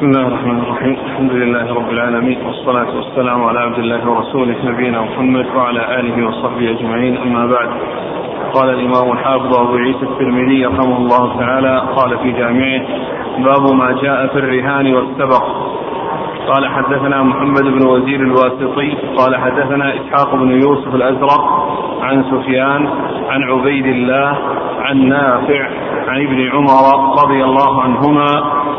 [0.00, 0.96] بسم الله الرحمن الرحيم.
[1.06, 6.70] الحمد لله رب العالمين والصلاة والسلام على عبد الله ورسوله نبينا محمد وعلى آله وصحبه
[6.70, 7.16] أجمعين.
[7.16, 7.68] أما بعد
[8.54, 12.82] قال الإمام الحافظ أبو عيسى الترمذي رحمه الله تعالى قال في جامعه
[13.38, 15.44] باب ما جاء في الرهان والسبق.
[16.48, 18.96] قال حدثنا محمد بن وزير الواسطي.
[19.16, 21.44] قال حدثنا إسحاق بن يوسف الأزرق
[22.02, 22.88] عن سفيان
[23.28, 24.38] عن عبيد الله
[24.80, 25.68] عن نافع
[26.10, 26.84] عن ابن عمر
[27.24, 28.26] رضي الله عنهما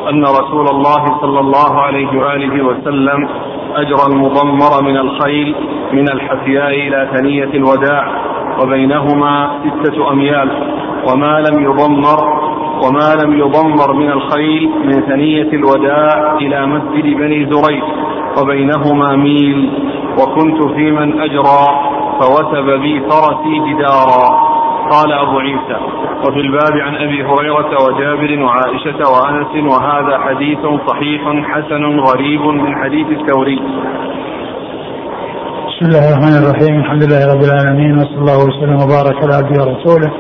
[0.10, 3.30] أن رسول الله صلى الله عليه وآله وسلم
[3.76, 5.56] أجرى المضمر من الخيل
[5.94, 8.08] من الحفياء إلى ثنية الوداع
[8.64, 10.50] وبينهما ستة أميال
[11.12, 12.20] وما لم يضمر
[12.86, 17.86] وما لم يضمر من الخيل من ثنية الوداع إلى مسجد بني زريق
[18.42, 19.72] وبينهما ميل
[20.20, 21.68] وكنت في من أجرى
[22.20, 24.51] فوثب بي فرسي جدارا.
[24.92, 25.80] قال أبو عيسى
[26.24, 33.08] وفي الباب عن أبي هريرة وجابر وعائشة وأنس وهذا حديث صحيح حسن غريب من حديث
[33.08, 33.60] الثوري
[35.68, 36.80] بسم الله الرحمن الرحيم.
[36.80, 40.12] الحمد لله رب العالمين وصلى الله وسلم وبارك على عبده ورسوله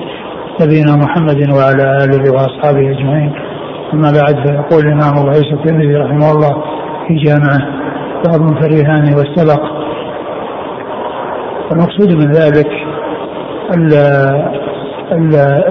[0.62, 3.34] نبينا محمد وعلى آله وأصحابه أجمعين.
[3.94, 6.64] أما بعد فيقول الإمام أبو عيسى الترمذي رحمه الله
[7.08, 7.62] في جامعه
[8.24, 9.64] باب في الرهان والسبق.
[11.72, 12.81] والمقصود من ذلك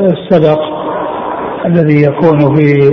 [0.09, 0.61] السبق
[1.67, 2.93] الذي يكون في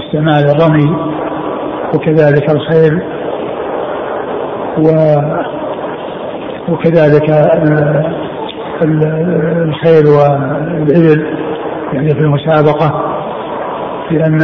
[0.00, 0.96] استعمال الرمي
[1.94, 3.02] وكذلك الخيل
[4.78, 4.88] و
[6.68, 7.30] وكذلك
[8.82, 11.36] الخيل والإبل
[11.92, 13.02] يعني في المسابقة
[14.10, 14.38] لأن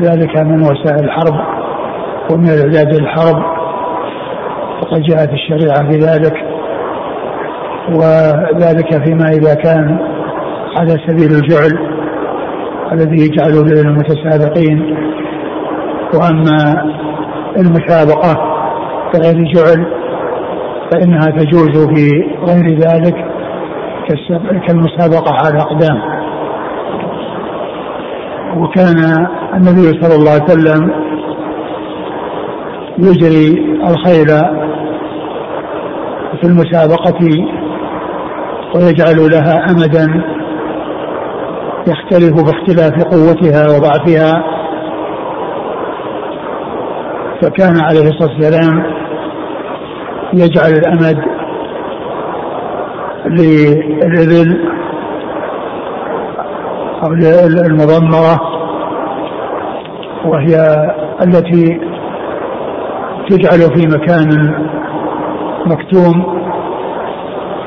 [0.00, 1.40] ذلك من وسائل الحرب
[2.32, 3.42] ومن الإعداد للحرب
[4.82, 6.49] وقد جاءت الشريعة بذلك.
[7.94, 9.98] وذلك فيما إذا كان
[10.78, 12.00] على سبيل الجعل
[12.92, 14.96] الذي يجعله للمتسابقين
[16.14, 16.84] وأما
[17.56, 18.36] المسابقة
[19.14, 19.86] بغير جعل
[20.92, 22.10] فإنها تجوز في
[22.48, 23.14] غير ذلك
[24.66, 26.00] كالمسابقة على الأقدام
[28.56, 30.90] وكان النبي صلى الله عليه وسلم
[32.98, 34.26] يجري الخيل
[36.40, 37.18] في المسابقة
[38.74, 40.24] ويجعل لها أمدا
[41.88, 44.44] يختلف باختلاف قوتها وضعفها.
[47.42, 48.84] فكان عليه الصلاة والسلام
[50.34, 51.24] يجعل الأمد
[53.26, 54.70] للإبل
[57.02, 57.12] أو
[57.66, 58.40] المضمرة
[60.24, 60.56] وهي
[61.22, 61.80] التي
[63.30, 64.54] تجعل في مكان
[65.66, 66.40] مكتوم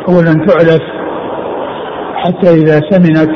[0.10, 0.93] أولا تعلف.
[2.24, 3.30] حتى إذا سمنت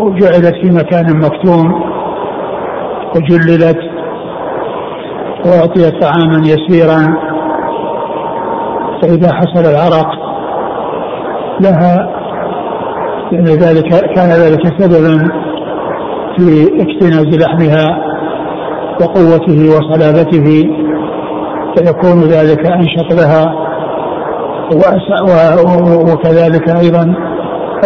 [0.00, 1.82] وجعلت في مكان مكتوم
[3.16, 3.78] وجللت
[5.46, 7.16] وأعطيت طعاما يسيرا
[9.02, 10.08] فإذا حصل العرق
[11.60, 12.22] لها
[13.32, 15.28] لأن ذلك كان ذلك سببا
[16.36, 17.98] في اكتناز لحمها
[19.00, 20.64] وقوته وصلابته
[21.76, 23.61] فيكون ذلك أنشط لها
[26.12, 27.14] وكذلك أيضا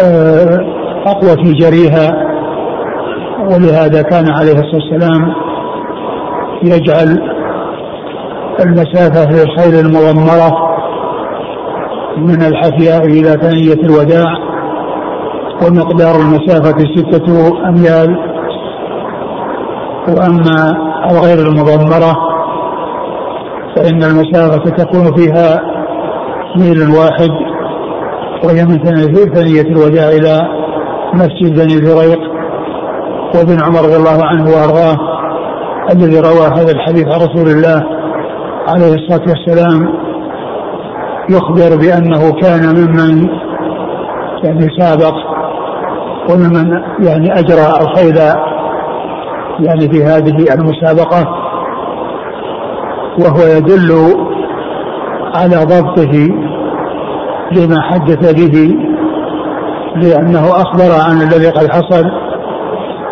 [0.05, 0.61] آه،
[1.07, 2.27] أقوى في جريها.
[3.45, 5.33] ولهذا كان عليه الصلاة والسلام
[6.63, 7.19] يجعل
[8.61, 10.67] المسافة في الخيل المضمرة
[12.17, 14.27] من الحفياء إلى ثنية الوداع
[15.63, 18.17] ومقدار المسافة ستة أميال.
[20.09, 20.73] وأما
[21.11, 22.17] الغير المضمرة
[23.77, 25.76] فإن المسافة تكون فيها
[26.57, 27.31] ميل واحد
[28.45, 28.79] وهي من
[29.35, 30.49] ثنية الوداع إلى
[31.15, 32.21] مسجد بني زريق
[33.35, 34.97] وابن عمر رضي الله عنه وأرضاه
[35.91, 37.83] الذي روى هذا الحديث عن رسول الله
[38.69, 39.95] عليه الصلاة والسلام
[41.31, 43.29] يخبر بأنه كان ممن
[44.45, 45.15] يعني سابق
[46.31, 48.17] وممن يعني أجرى الخيل
[49.61, 51.27] يعني في هذه المسابقة
[53.19, 54.15] وهو يدل
[55.35, 56.29] على ضبطه
[57.53, 58.77] لما حدث به
[59.97, 62.05] لأنه أخبر عن الذي قد حصل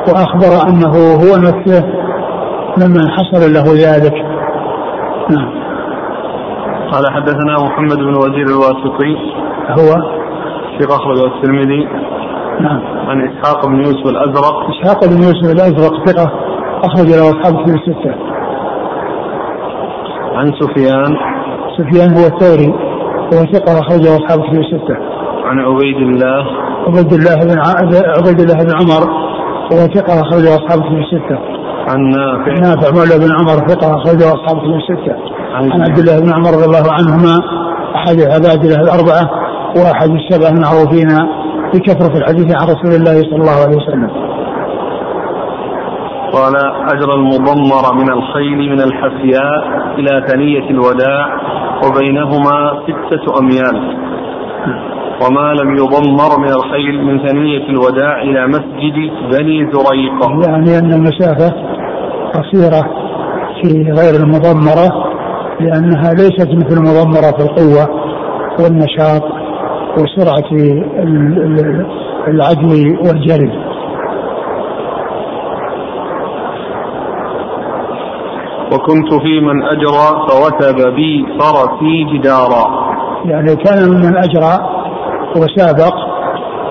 [0.09, 1.85] وأخبر أنه هو نفسه
[2.79, 4.15] ممن حصل له ذلك.
[5.31, 5.65] نعم.
[6.93, 9.17] قال حدثنا محمد بن وزير الواسطي.
[9.69, 10.03] هو؟
[10.79, 11.89] في أخرجه الترمذي.
[12.61, 12.81] نعم.
[13.09, 14.55] عن إسحاق بن يوسف الأزرق.
[14.71, 16.31] إسحاق بن يوسف الأزرق ثقة
[16.85, 18.15] أخرج له أصحاب في الستة.
[20.35, 21.17] عن سفيان.
[21.79, 22.84] سفيان هو الثوري.
[23.35, 24.97] هو ثقة أخرجه أصحاب في الستة
[25.45, 26.45] عن عبيد الله
[26.87, 27.59] عبيد الله بن
[28.19, 29.03] عبيد الله بن عمر
[29.71, 31.39] وهو ثقة أخرجه أصحاب كتب الستة.
[31.89, 35.15] عن نافع نافع مولى بن عمر ثقة أخرجه أصحاب كتب الستة.
[35.55, 37.35] عن عبد الله بن عمر رضي الله عنهما
[37.97, 39.31] أحد العبادلة الأربعة
[39.77, 41.09] وأحد السبع المعروفين
[41.75, 44.24] بكثرة الحديث عن رسول الله صلى الله عليه وسلم.
[46.35, 46.55] قال
[46.95, 49.55] أجر المضمر من الخيل من الحفياء
[49.99, 51.27] إلى ثنية الوداع
[51.87, 53.97] وبينهما ستة أميال.
[55.23, 58.97] وما لم يضمر من الخيل من ثنية الوداع إلى مسجد
[59.33, 61.55] بني زريقة يعني أن المسافة
[62.35, 62.83] قصيرة
[63.63, 65.15] في غير المضمرة
[65.61, 68.05] لأنها ليست مثل المضمرة في القوة
[68.61, 69.23] والنشاط
[69.99, 70.51] وسرعة
[72.29, 72.69] العدو
[73.07, 73.64] والجري.
[78.75, 82.65] وكنت في من أجرى فوثب بي فرسي جدارا.
[83.25, 84.55] يعني كان ممن أجرى
[85.37, 85.95] وسابق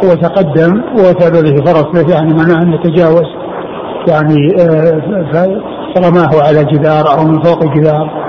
[0.04, 3.44] وتقدم ووثب به فرسه يعني معناه أنه تجاوز.
[4.08, 5.02] يعني آه،
[5.96, 8.24] فرماه على جدار أو من فوق جدار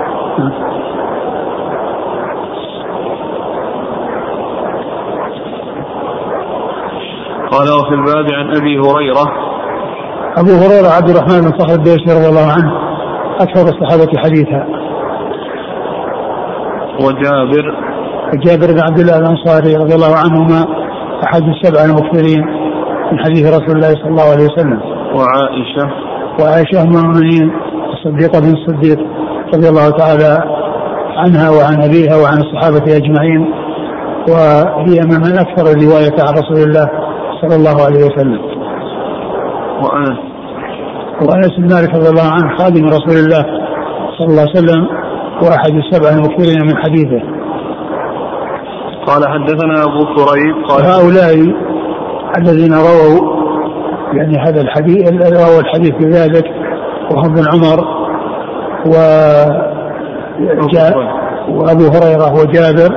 [7.51, 9.25] قال وفي الباب عن أبي هريرة.
[10.37, 12.84] أبو هريرة عبد الرحمن بن صخر الدوسي رضي الله عنه.
[13.41, 14.67] أكثر الصحابة حديثا.
[17.03, 17.75] وجابر.
[18.45, 20.65] جابر بن عبد الله الأنصاري رضي الله عنهما
[21.23, 22.45] أحد السبع المكثرين
[23.11, 24.79] من حديث رسول الله صلى الله عليه وسلم.
[25.17, 25.85] وعائشة.
[26.39, 27.51] وعائشة أم المؤمنين
[27.93, 28.99] الصديقة بن الصديق
[29.55, 30.43] رضي الله تعالى
[31.17, 33.41] عنها وعن أبيها وعن الصحابة أجمعين
[34.29, 36.87] وهي من أكثر الرواية عن رسول الله
[37.41, 38.41] صلى الله عليه وسلم.
[39.83, 40.34] وأنس
[41.21, 43.45] وانس بن مالك رضي الله عنه خادم رسول الله
[44.17, 44.87] صلى الله عليه وسلم
[45.43, 47.21] واحد السبع المكثرين من حديثه.
[49.07, 51.33] قال حدثنا أبو كريب قال هؤلاء
[52.37, 53.35] الذين رووا
[54.13, 56.45] يعني هذا الحديث رووا الحديث بذلك
[57.11, 57.79] وهم ابن عمر
[58.87, 58.95] و
[61.49, 62.95] وأبو هريرة وجابر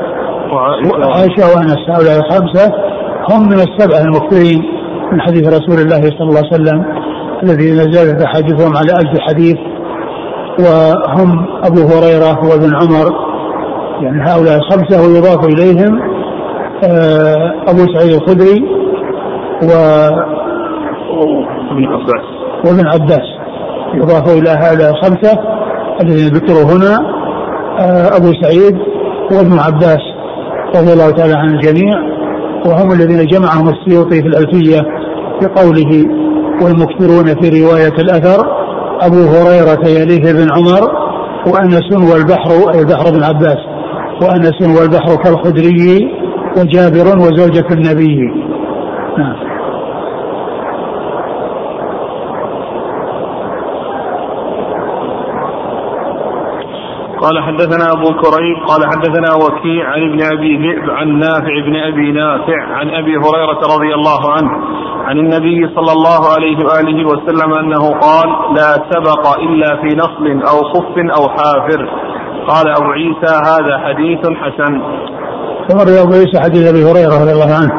[0.53, 1.57] وعائشة.
[1.57, 2.73] وأنس هؤلاء الخمسة
[3.31, 4.63] هم من السبعه المكثرين
[5.13, 6.98] من حديث رسول الله صلى الله عليه وسلم.
[7.43, 9.57] الذي زادت احاديثهم على ألف حديث
[10.59, 13.13] وهم أبو هريرة وابن عمر
[14.03, 16.01] يعني هؤلاء الخمسة ويضاف إليهم
[16.85, 18.65] آه، أبو سعيد الخدري
[19.63, 19.71] و
[21.71, 22.25] وابن عباس.
[22.65, 23.27] وابن عباس.
[23.95, 25.39] يضاف إلى هؤلاء الخمسة
[26.03, 27.19] الذين ذكروا هنا
[27.81, 28.79] آه، أبو سعيد
[29.33, 30.03] وابن عباس
[30.77, 31.95] رضي الله تعالى عن الجميع
[32.67, 34.81] وهم الذين جمعهم السيوطي في الألفية
[35.43, 36.05] بقوله
[36.63, 38.41] والمكثرون في رواية الأثر
[39.01, 41.09] أبو هريرة يليه بن عمر
[41.47, 43.59] وأنس والبحر أي البحر بن عباس
[44.23, 46.11] وأنس والبحر كالخدري
[46.57, 48.17] وجابر وزوجة النبي.
[49.19, 49.49] نعم.
[57.21, 62.13] قال حدثنا أبو كريب قال حدثنا وكيع عن ابن أبي ذئب عن نافع بن أبي
[62.13, 64.51] نافع عن أبي هريرة رضي الله عنه
[65.09, 70.57] عن النبي صلى الله عليه وآله وسلم أنه قال لا سبق إلا في نصل أو
[70.73, 71.89] خف أو حافر.
[72.49, 74.83] قال أبو عيسى هذا حديث حسن.
[75.69, 77.73] ثم أبو عيسى حديث أبي هريرة رضي الله عنه.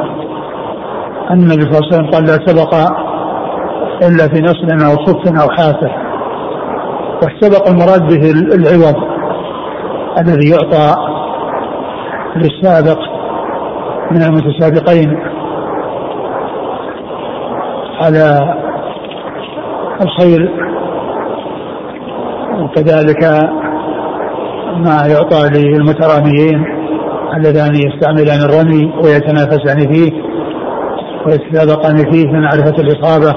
[1.31, 2.76] أن النبي صلى الله عليه وسلم قال لا سبق
[4.08, 5.92] إلا في نصل أو خف أو حافر.
[7.24, 8.95] والسبق المراد به العوض
[10.18, 10.95] الذي يعطى
[12.36, 13.00] للسابق
[14.12, 15.39] من المتسابقين.
[18.00, 18.56] على
[20.02, 20.52] الخير
[22.62, 23.24] وكذلك
[24.76, 26.66] ما يعطى للمتراميين
[27.36, 30.12] اللذان يستعملان الرمي ويتنافسان فيه
[31.26, 33.36] ويتسابقان فيه في معرفة الإصابة.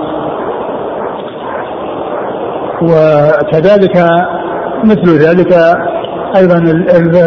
[2.83, 3.97] وكذلك
[4.85, 5.53] مثل ذلك
[6.37, 6.59] أيضا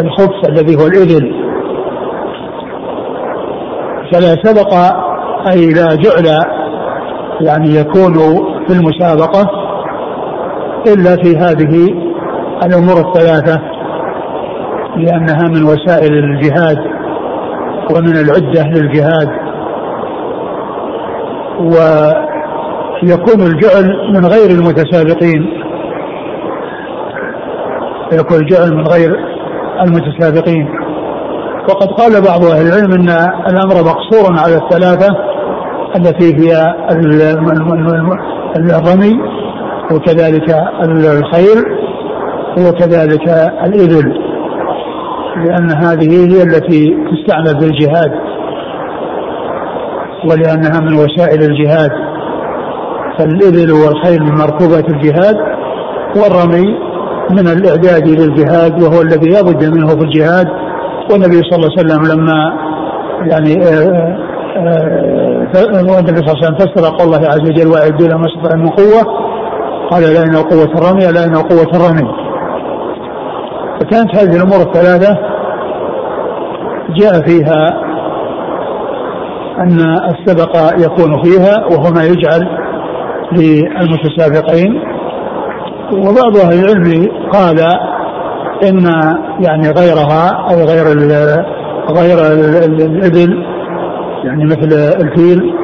[0.00, 1.46] الخبز الذي هو الإبل.
[4.12, 4.74] فلا سبق
[5.52, 6.55] أي لا جعل
[7.40, 8.14] يعني يكون
[8.68, 9.50] في المسابقة
[10.86, 11.94] إلا في هذه
[12.66, 13.60] الأمور الثلاثة
[14.96, 16.78] لأنها من وسائل الجهاد
[17.94, 19.28] ومن العدة للجهاد.
[21.60, 25.62] ويكون الجعل من غير المتسابقين.
[28.10, 29.16] فيكون الجعل من غير
[29.82, 30.68] المتسابقين.
[31.68, 33.08] وقد قال بعض أهل العلم إن
[33.50, 35.25] الأمر مقصور على الثلاثة
[35.96, 36.74] التي هي
[38.56, 39.20] الرمي
[39.92, 40.50] وكذلك
[40.84, 41.64] الخيل
[42.58, 43.28] وكذلك
[43.64, 44.26] الإبل.
[45.36, 48.12] لأن هذه هي التي تستعمل في الجهاد
[50.30, 51.90] ولأنها من وسائل الجهاد.
[53.18, 55.36] فالإبل والخيل من مركوبات الجهاد
[56.16, 56.76] والرمي
[57.30, 60.46] من الإعداد للجهاد وهو الذي لا بد منه في الجهاد.
[61.10, 62.66] والنبي صلى الله عليه وسلم لما
[63.30, 64.25] يعني آه،
[65.92, 69.26] والنبي صلى الله عليه وسلم فسر قول الله عز وجل وأعدوا لهم ما من قوة.
[69.90, 72.08] قال لا إنه قوة الرمي لا إنه قوة الرمي.
[73.80, 75.18] فكانت هذه الأمور الثلاثة
[77.00, 77.80] جاء فيها
[79.58, 82.48] أن السبق يكون فيها وهو ما يجعل
[83.32, 84.82] للمتسابقين.
[85.92, 87.60] وبعض أهل العلم قال
[88.68, 88.84] إن
[89.40, 90.86] يعني غيرها أو غير
[91.90, 92.18] غير
[92.64, 93.55] الإبل
[94.26, 94.72] يعني مثل
[95.04, 95.54] الفيل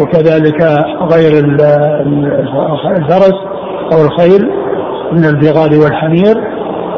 [0.00, 0.62] وكذلك
[1.12, 1.44] غير
[2.96, 3.34] الفرس
[3.92, 4.50] أو الخيل
[5.12, 6.36] من البغال والحمير.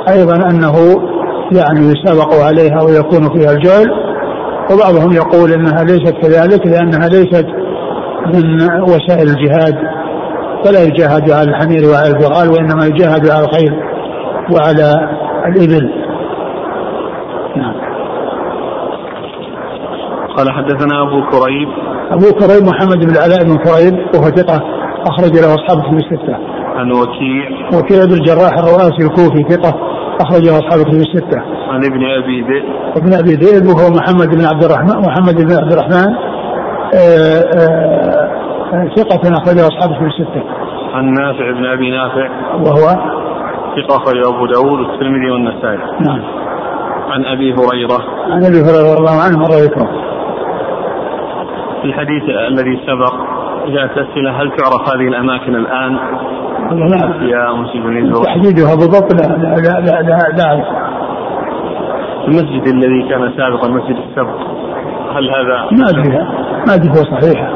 [0.09, 0.75] أيضا أنه
[1.53, 3.91] يعني يسابق عليها ويكون فيها الجهل
[4.73, 7.47] وبعضهم يقول إنها ليست كذلك لأنها ليست
[8.27, 9.75] من وسائل الجهاد
[10.65, 13.73] فلا يجاهد على الحمير وعلى البغال وإنما يجاهد على الخيل
[14.53, 14.95] وعلى
[15.47, 15.91] الإبل.
[17.57, 17.90] نعم.
[20.41, 21.69] قال حدثنا أبو كريب
[22.11, 24.61] أبو كريب محمد بن العلاء بن كريب وهو ثقة
[25.07, 26.37] أخرج له أصحاب في الستة
[26.77, 27.45] عن وكيع
[27.75, 29.73] وكيع بن الجراح الرؤاسي الكوفي ثقة
[30.21, 32.65] اخرجه أصحاب في الستة عن ابن أبي ذئب
[32.97, 36.15] ابن أبي ذئب وهو محمد بن عبد الرحمن محمد بن عبد الرحمن
[36.95, 38.31] آه، آه،
[38.75, 40.43] آه، ثقة أخرجه أصحاب الستة.
[40.95, 42.87] عن نافع بن أبي نافع وهو
[43.77, 45.79] ثقة أخرجه أبو داود والترمذي والنسائي.
[46.01, 46.23] نعم.
[47.11, 48.01] عن أبي هريرة.
[48.31, 50.10] عن أبي هريرة رضي الله عنه مرة يكره.
[51.81, 53.15] في الحديث الذي سبق
[53.67, 55.97] جاءت أسئلة هل تعرف هذه الأماكن الآن؟
[57.21, 60.65] لا مسجد تحديدها بالضبط لا لا لا لا, لا, لا
[62.29, 64.37] المسجد الذي كان سابقا مسجد السبق
[65.17, 66.09] هل هذا؟ ما أدري
[66.67, 67.51] ما أدري هو صحيح.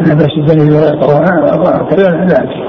[0.00, 2.64] ان مسجد بني لا ادري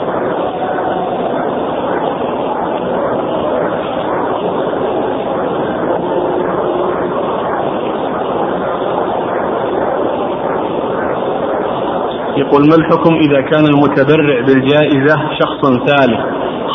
[12.39, 16.19] يقول ما الحكم إذا كان المتبرع بالجائزة شخص ثالث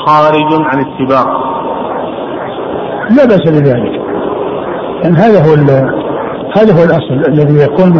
[0.06, 1.28] خارج عن السباق؟
[3.10, 4.00] لا بأس بذلك.
[5.02, 5.54] يعني هذا هو
[6.56, 7.92] هذا هو الأصل الذي يكون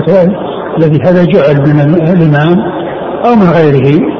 [0.78, 2.60] الذي هذا جعل من الإمام
[3.26, 4.14] أو من غيره.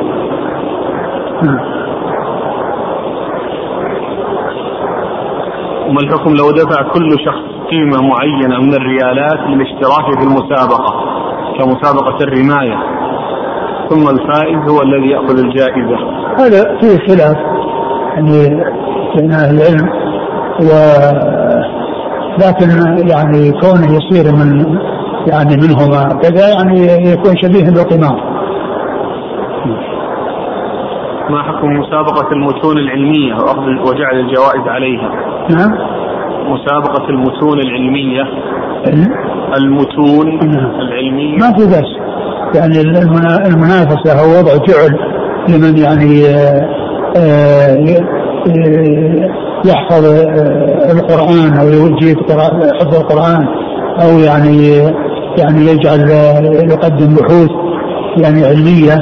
[5.88, 10.94] ما الحكم لو دفع كل شخص قيمة معينة من الريالات للاشتراك في المسابقة
[11.58, 12.93] كمسابقة الرماية؟
[13.90, 15.96] ثم الفائز هو الذي يأخذ الجائزة.
[16.38, 17.36] هذا فيه خلاف
[18.14, 18.64] يعني
[19.16, 19.88] بين أهل العلم
[20.60, 20.70] و
[22.38, 22.68] لكن
[23.10, 24.78] يعني كونه يصير من
[25.26, 28.34] يعني منهما كذا يعني يكون شبيه بالقمار
[31.30, 35.10] ما حكم مسابقة المتون العلمية وأخذ وجعل الجوائز عليها؟
[35.50, 35.72] نعم.
[36.52, 38.22] مسابقة المتون العلمية.
[39.58, 40.80] المتون نعم.
[40.80, 41.38] العلمية.
[41.38, 42.13] ما في بأس.
[42.54, 42.80] يعني
[43.46, 44.98] المنافسة هو وضع جعل
[45.48, 46.68] لمن يعني آه،
[47.16, 47.76] آه،
[49.64, 52.16] يحفظ آه، القرآن أو يجيد
[52.80, 53.46] حفظ القرآن
[54.02, 54.76] أو يعني
[55.38, 56.10] يعني يجعل
[56.70, 57.50] يقدم بحوث
[58.16, 58.98] يعني علمية.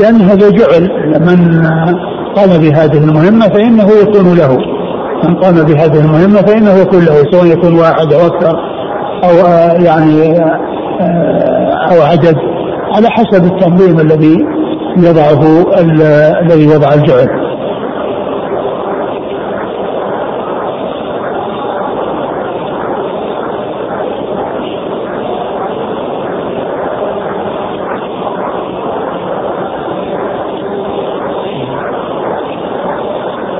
[0.00, 1.66] لأن هذا جعل من
[2.36, 4.58] قام بهذه المهمة فإنه يكون له
[5.24, 8.56] من قام بهذه المهمة فإنه يكون له سواء يكون واحد أو أكثر
[9.24, 9.36] أو
[9.84, 10.38] يعني
[11.92, 12.55] أو عدد.
[12.96, 14.36] على حسب التنظيم الذي
[14.96, 15.42] يضعه
[16.40, 17.46] الذي وضع الجعل.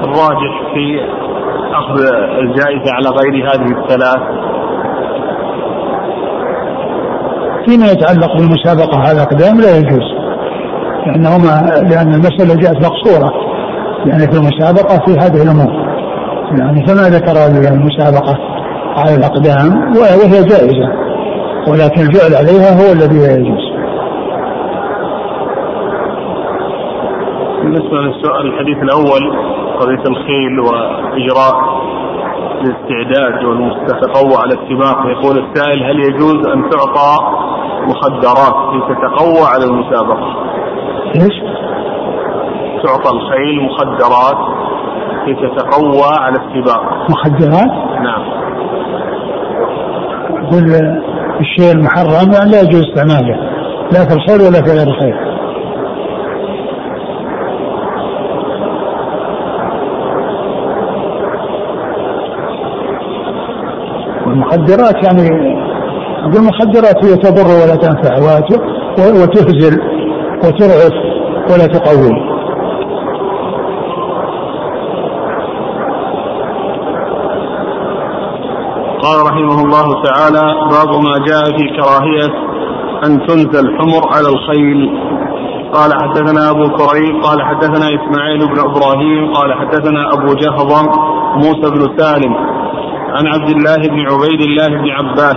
[0.05, 1.01] الراجح في
[1.75, 2.01] أخذ
[2.39, 4.46] الجائزة على غير هذه الثلاث
[7.67, 10.07] فيما يتعلق بالمسابقة على الأقدام لا يجوز.
[11.07, 11.51] لأنهما
[11.91, 13.33] لأن المسألة جاءت مقصورة.
[14.07, 15.73] يعني في المسابقة في هذه الأمور.
[16.59, 17.37] يعني فما ذكر
[17.75, 18.39] المسابقة
[18.97, 20.89] على الأقدام وهي جائزة.
[21.69, 23.67] ولكن الجعل عليها هو الذي لا يجوز.
[27.63, 29.23] بالنسبة للسؤال الحديث الأول
[29.81, 31.57] قضية الخيل وإجراء
[32.61, 37.46] الاستعداد والمتقوى على السباق يقول السائل هل يجوز أن تعطى
[37.87, 40.37] مخدرات لتتقوى على المسابقة.
[41.15, 41.37] إيش؟
[42.83, 44.39] تعطى الخيل مخدرات
[45.27, 47.11] لتتقوى على السباق.
[47.11, 48.23] مخدرات؟ نعم.
[50.51, 51.03] بال
[51.41, 53.37] الشيء المحرم يعني لا يجوز استعماله.
[53.93, 55.27] لا في الخير ولا في غير الخير.
[64.27, 65.66] والمخدرات يعني
[66.25, 68.15] المخدرات هي تضر ولا تنفع
[68.99, 69.81] وتهزل
[70.45, 70.93] وترعف
[71.51, 72.37] ولا تقوي.
[79.03, 82.29] قال رحمه الله تعالى باب ما جاء في كراهية
[83.05, 84.81] أن تنزل الحمر على الخيل.
[85.73, 90.87] قال حدثنا أبو كريم قال حدثنا إسماعيل بن إبراهيم قال حدثنا أبو جهضم
[91.37, 92.35] موسى بن سالم
[93.17, 95.37] عن عبد الله بن عبيد الله بن عباس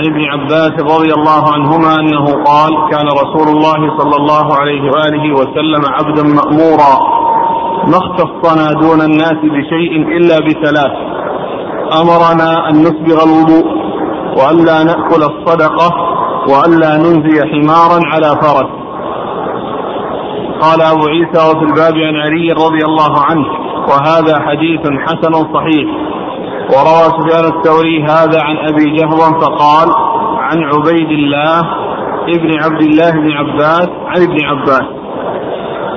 [0.00, 5.34] عن ابن عباس رضي الله عنهما أنه قال كان رسول الله صلى الله عليه وآله
[5.34, 6.94] وسلم عبدا مأمورا.
[7.90, 10.94] ما اختصنا دون الناس بشيء إلا بثلاث.
[12.00, 13.66] أمرنا أن نسبغ الوضوء
[14.38, 15.88] وأن لا نأكل الصدقة
[16.50, 18.70] وأن لا ننزي حمارا على فرس.
[20.60, 23.46] قال أبو عيسى وفي الباب عن علي رضي الله عنه
[23.90, 26.09] وهذا حديث حسن صحيح.
[26.72, 29.88] وروى سفيان الثوري هذا عن أبي جهضم فقال
[30.38, 31.60] عن عبيد الله
[32.28, 34.86] ابن عبد الله بن عباس عن ابن عباس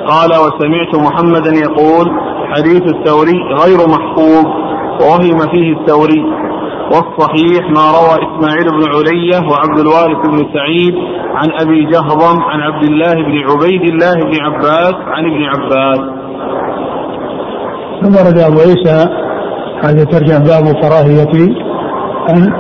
[0.08, 2.12] قال وسمعت محمدا يقول
[2.56, 4.46] حديث الثوري غير محفوظ
[5.02, 6.44] ووهم فيه الثوري.
[6.84, 10.96] والصحيح ما روى إسماعيل بن علية وعبد الوارث بن سعيد
[11.36, 16.00] عن أبي جهضم عن عبد الله بن عبيد الله بن عباس عن ابن عباس
[18.02, 19.23] ثم رد أبو عيسى
[19.84, 21.34] هذا ترجم باب كراهية
[22.30, 22.54] أن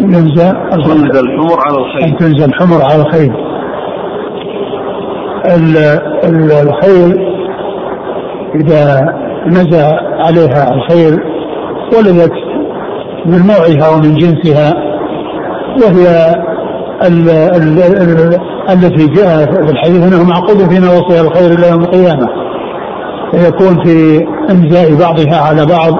[0.00, 2.02] ينزل تنزل الحمر على الخيل.
[2.04, 3.32] أن تنزل الحمر على الخيل.
[6.68, 7.30] الخيل
[8.54, 9.14] إذا
[9.46, 9.84] نزل
[10.18, 11.18] عليها الخيل
[11.96, 12.32] ولدت
[13.26, 14.74] من نوعها ومن جنسها
[15.82, 16.34] وهي
[17.06, 22.39] ال ال ال التي جاء في الحديث أنه معقود في نواصيها الخير إلى يوم القيامة.
[23.32, 25.92] فيكون في انزاء بعضها على بعض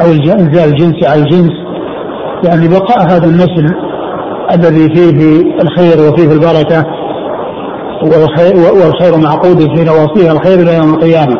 [0.00, 1.52] أو انزاء الجنس على الجنس.
[2.44, 3.74] يعني بقاء هذا النسل
[4.54, 6.84] الذي فيه الخير وفيه البركة
[8.02, 11.36] والخير, معقود في نواصيها الخير إلى يوم القيامة.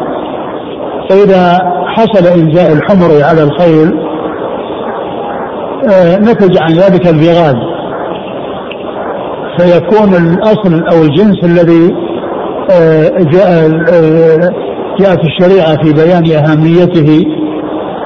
[1.11, 4.05] فإذا حصل انزاء الحمر على الخيل
[5.91, 7.57] آه، نتج عن ذلك البغاض
[9.59, 11.95] فيكون الأصل أو الجنس الذي
[12.71, 14.64] آه، جاء آه،
[15.01, 17.25] جاءت الشريعة في بيان أهميته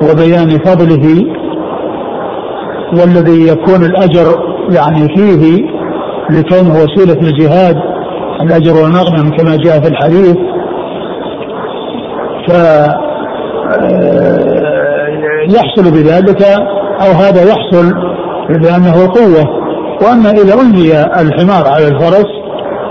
[0.03, 1.25] وبيان فضله
[2.93, 4.27] والذي يكون الأجر
[4.71, 5.65] يعني فيه
[6.31, 7.77] لكونه وسيلة الجهاد
[8.43, 10.37] الأجر والمغنم كما جاء في الحديث.
[12.49, 12.53] ف
[15.49, 16.43] يحصل بذلك
[17.01, 17.93] أو هذا يحصل
[18.49, 19.59] لأنه قوة.
[20.03, 22.27] وأما إذا أنهي الحمار على الفرس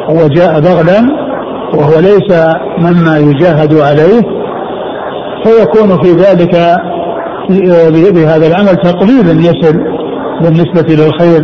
[0.09, 1.26] وجاء بغلا
[1.73, 2.29] وهو ليس
[2.79, 4.21] مما يجاهد عليه
[5.43, 6.77] فيكون في ذلك
[8.13, 9.83] بهذا العمل تقليل النسل
[10.41, 11.43] بالنسبة للخير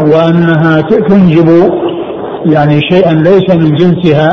[0.00, 1.48] وأنها تنجب
[2.46, 4.28] يعني شيئا ليس من جنسها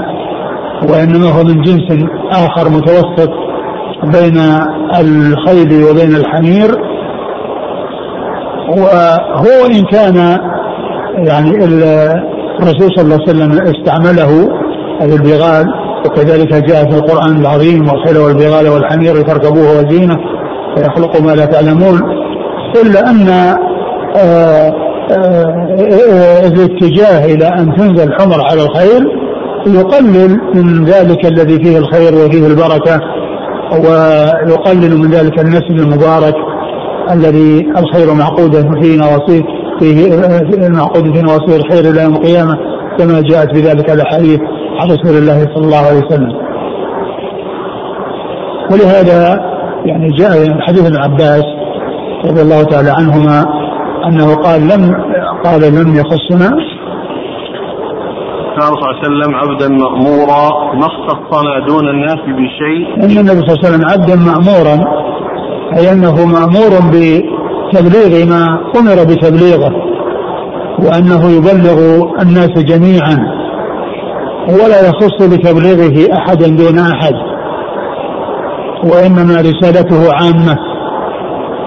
[0.89, 3.29] وإنما هو من جنس آخر متوسط
[4.03, 4.37] بين
[4.99, 6.69] الخيل وبين الحمير.
[8.69, 10.37] وهو إن كان
[11.15, 11.49] يعني
[12.59, 14.62] الرسول صلى الله عليه وسلم استعمله
[15.01, 15.65] البغال
[16.05, 20.17] وكذلك جاء في القرآن العظيم والخيل والبغال والحمير لتركبوه وزينة
[20.77, 22.01] ويخلق ما لا تعلمون.
[22.81, 23.57] إلا أن آه،
[24.17, 24.73] آه،
[25.11, 29.07] آه، الاتجاه إلى أن تنزل الحمر على الخيل
[29.67, 32.99] يقلل من ذلك الذي فيه الخير وفيه البركة
[33.71, 36.35] ويقلل من ذلك النسل المبارك
[37.11, 39.43] الذي الخير معقود في نواصيه
[39.79, 42.57] فيه معقود في نواصيه الخير إلى يوم القيامة
[42.97, 44.39] كما جاءت بذلك الأحاديث.
[44.79, 46.33] عن رسول الله صلى الله عليه وسلم.
[48.71, 49.39] ولهذا
[49.85, 51.43] يعني جاء حديث ابن عباس
[52.25, 53.45] رضي الله تعالى عنهما
[54.07, 54.95] أنه قال لم
[55.45, 56.49] قال لم يخصنا.
[58.55, 63.03] كان صلى الله عليه وسلم عبدا مأمورا ما اختصنا دون الناس بشيء.
[63.03, 65.03] إن النبي صلى الله عليه وسلم عبدا مأمورا
[65.77, 69.71] أي أنه مأمور بتبليغ ما أمر بتبليغه
[70.85, 71.77] وأنه يبلغ
[72.21, 73.42] الناس جميعا.
[74.49, 77.13] ولا يخص بتبليغه أحدا دون أحد
[78.83, 80.57] وإنما رسالته عامة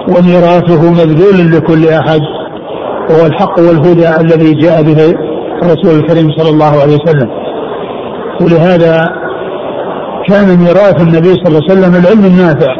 [0.07, 2.21] وميراثه مبذول لكل أحد
[3.09, 5.13] وهو الحق والهدى الذي جاء به
[5.63, 7.29] الرسول الكريم صلى الله عليه وسلم.
[8.41, 9.03] ولهذا
[10.27, 12.75] كان ميراث النبي صلى الله عليه وسلم العلم النافع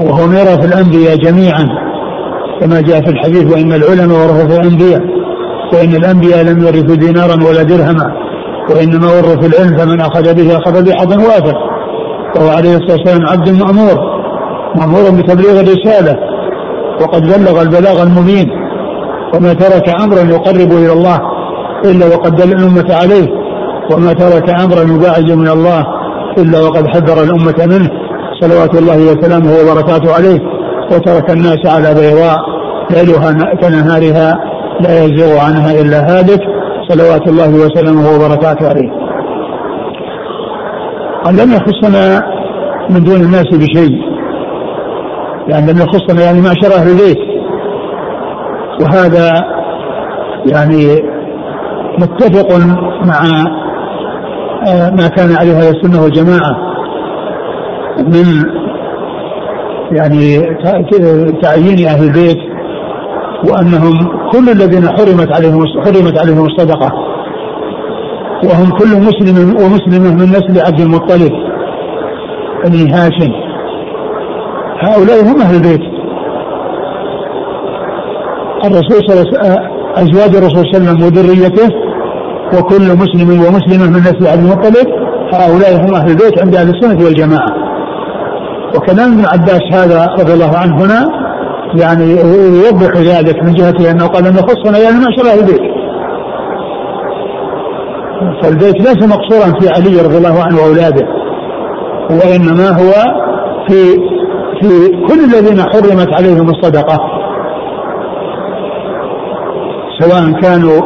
[0.00, 1.68] وهو ميراث الأنبياء جميعا
[2.60, 5.00] كما جاء في الحديث وإن العلماء ورثوا الأنبياء
[5.74, 8.29] وإن الأنبياء لم يرثوا دينارا ولا درهما.
[8.70, 11.54] وإنما ورثوا العلم فمن أخذ به أخذ بحظ وافر
[12.36, 14.20] وهو عليه الصلاة والسلام عبد مأمور
[14.76, 16.16] مأمور بتبليغ الرسالة.
[17.00, 18.48] وقد بلغ البلاغ المبين.
[19.34, 21.18] وما ترك أمرا يقرب إلى الله
[21.84, 23.28] إلا وقد دل الأمة عليه.
[23.92, 25.86] وما ترك أمرا يباعد من الله
[26.38, 27.90] إلا وقد حذر الأمة منه.
[28.40, 30.40] صلوات الله وسلامه وبركاته عليه.
[30.92, 32.38] وترك الناس على بيضاء
[32.90, 34.38] ليلها كنهارها
[34.80, 36.40] لا يزيغ عنها إلا هالك.
[36.90, 38.90] صلوات الله وسلامه وبركاته عليه.
[41.24, 42.22] قال لم يخصنا
[42.90, 44.00] من دون الناس بشيء.
[45.48, 47.18] يعني لم يخصنا يعني معشر أهل البيت.
[48.82, 49.30] وهذا
[50.52, 51.02] يعني
[51.98, 52.58] متفق
[53.06, 53.20] مع
[54.66, 56.56] آه، ما كان عليه أهل السنة والجماعة.
[57.98, 58.44] من
[59.92, 60.40] يعني
[61.42, 62.38] تعيين أهل البيت
[63.50, 66.92] وأنهم كل الذين حرمت عليهم حرمت عليهم الصدقة.
[68.44, 71.32] وهم كل مسلم ومسلمه من نسل عبد المطلب
[72.64, 73.32] بني هاشم.
[74.80, 75.80] هؤلاء هم أهل البيت.
[78.64, 79.56] الرسول صلى الله عليه وسلم
[79.96, 81.68] أزواج الرسول صلى الله عليه وسلم وذريته
[82.54, 84.86] وكل مسلم ومسلمة من نسل عبد المطلب
[85.34, 87.50] هؤلاء هم أهل البيت عند أهل السنة والجماعة.
[88.76, 91.19] وكلام ابن عباس هذا رضي الله عنه هنا
[91.74, 92.10] يعني
[92.66, 95.60] يوضح ذلك من جهه أنه قال أن خصنا يعني معشر أهل البيت.
[98.42, 101.06] فالبيت ليس مقصورا في علي رضي الله عنه وأولاده
[102.10, 102.92] وإنما هو
[103.68, 104.10] في
[104.60, 106.98] في كل الذين حرمت عليهم الصدقة.
[110.00, 110.80] سواء كانوا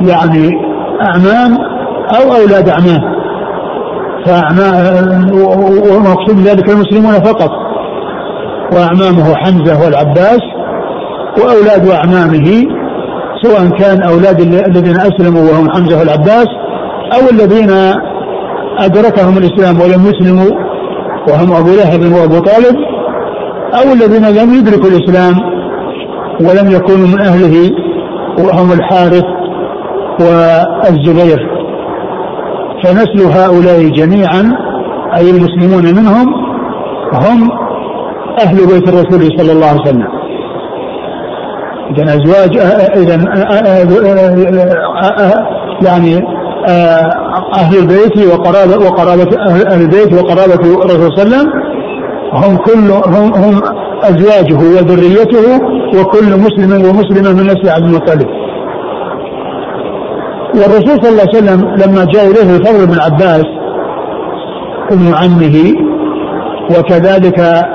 [0.00, 0.50] يعني
[1.00, 1.58] أعمام
[2.16, 3.16] أو أولاد أعمام.
[4.26, 5.30] فأعمام
[5.90, 7.65] ومقصود ذلك المسلمون فقط.
[8.72, 10.40] وأعمامه حمزة والعباس
[11.38, 12.66] وأولاد أعمامه
[13.42, 16.46] سواء كان أولاد الذين أسلموا وهم حمزة والعباس
[17.14, 17.70] أو الذين
[18.78, 20.50] أدركهم الإسلام ولم يسلموا
[21.28, 22.76] وهم أبو لهب وأبو طالب
[23.74, 25.34] أو الذين لم يدركوا الإسلام
[26.40, 27.70] ولم يكونوا من أهله
[28.38, 29.24] وهم الحارث
[30.20, 31.56] والزبير.
[32.84, 34.52] فنسل هؤلاء جميعا
[35.16, 36.34] أي المسلمون منهم
[37.12, 37.65] هم
[38.40, 40.08] أهل بيت الرسول صلى الله عليه وسلم.
[41.90, 42.56] إذا أزواج
[42.96, 43.14] إذا
[45.82, 46.22] يعني
[47.54, 51.50] أهل البيت وقرابة وقرابة أهل البيت وقرابة الرسول صلى الله عليه وسلم.
[52.32, 53.62] هم كل هم, هم
[54.02, 55.60] أزواجه وذريته
[56.00, 58.26] وكل مسلم ومسلمة من نسل عبد المطلب.
[60.54, 63.46] والرسول صلى الله عليه وسلم لما جاء إليه الفضل بن عباس
[64.90, 65.74] ابن عمه
[66.78, 67.66] وكذلك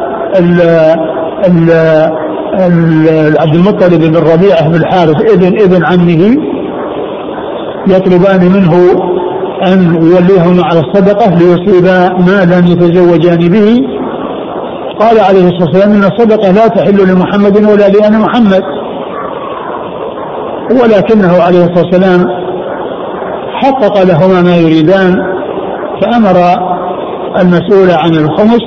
[3.39, 6.37] عبد المطلب بن ربيعه بن الحارث ابن ابن عمه
[7.87, 8.73] يطلبان منه
[9.67, 13.81] أن يوليهما على الصدقة ليصيبا مالا يتزوجان به.
[14.99, 18.61] قال عليه الصلاة والسلام إن الصدقة لا تحل لمحمد ولا لأن محمد.
[20.71, 22.27] ولكنه عليه الصلاة والسلام
[23.53, 25.17] حقق لهما ما يريدان
[26.01, 26.35] فأمر
[27.41, 28.61] المسؤول عن الخمس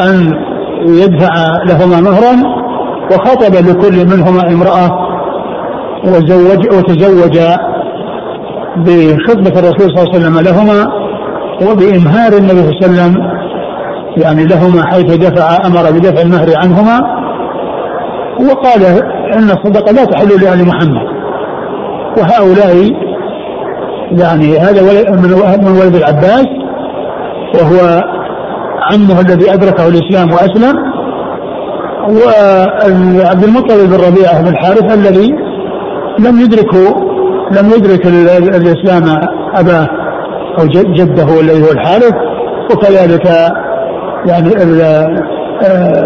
[0.00, 0.32] أن
[0.84, 1.34] يدفع
[1.66, 2.64] لهما مهرا
[3.10, 5.04] وخطب لكل منهما امرأة
[6.04, 7.38] وزوج وتزوج
[8.76, 10.86] بخطبة الرسول صلى الله عليه وسلم لهما
[11.62, 13.34] وبإمهار النبي صلى الله عليه وسلم
[14.16, 17.00] يعني لهما حيث دفع أمر بدفع المهر عنهما.
[18.40, 18.82] وقال
[19.34, 21.06] إن الصدقة لا تحل لآل محمد.
[22.18, 22.90] وهؤلاء
[24.10, 24.82] يعني هذا
[25.56, 26.46] من ولد العباس
[27.54, 28.04] وهو
[28.92, 30.76] عمه الذي أدركه الإسلام وأسلم
[32.08, 35.30] وعبد المطلب بن ربيعة بن الحارث الذي
[36.18, 36.94] لم يدركه
[37.50, 38.06] لم يدرك
[38.56, 39.20] الإسلام
[39.54, 39.88] أباه
[40.58, 42.14] أو جده الذي هو الحارث
[42.72, 43.26] وكذلك
[44.26, 44.50] يعني
[45.64, 45.98] آه،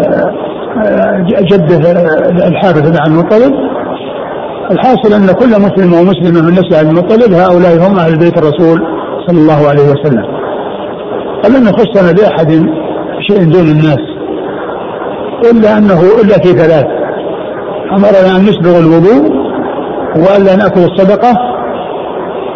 [1.51, 1.91] جده
[2.47, 3.53] الحارث بن عبد المطلب
[4.71, 8.79] الحاصل أن كل مسلم ومسلمة من نسل عبد المطلب هؤلاء هم أهل بيت الرسول
[9.27, 10.38] صلى الله عليه وسلم.
[11.43, 12.51] فلم يخصنا بأحد
[13.29, 13.99] شيء دون الناس
[15.51, 16.85] إلا أنه إلا في ثلاث
[17.91, 19.39] أمرنا أن نسبغ الوضوء
[20.15, 21.33] والا نأكل الصدقة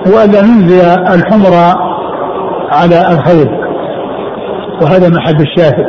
[0.05, 1.53] والا ننزي الحمر
[2.71, 3.49] على الخيل
[4.81, 5.85] وهذا محل الشاهد.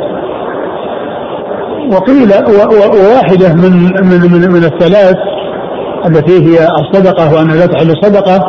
[1.91, 2.29] وقيل
[2.77, 3.71] وواحدة من
[4.03, 5.15] من من, من الثلاث
[6.05, 8.39] التي هي الصدقة وأن لا تحل الصدقة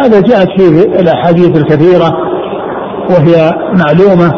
[0.00, 2.27] هذا جاءت فيه الأحاديث الكثيرة
[3.10, 3.52] وهي
[3.84, 4.32] معلومة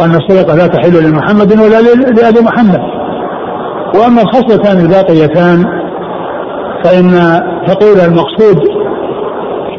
[0.00, 1.80] وأن الصدقة لا تحل لمحمد ولا
[2.10, 2.80] لآل محمد.
[3.94, 5.64] وأما الخصلتان الباقيتان
[6.84, 7.10] فإن
[7.66, 8.60] تقول المقصود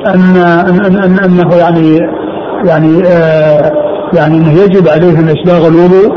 [0.07, 0.37] أن,
[0.85, 1.99] أن, أن أنه يعني
[2.65, 3.71] يعني آه
[4.13, 6.11] يعني أنه يجب عليهم إسباغ الوضوء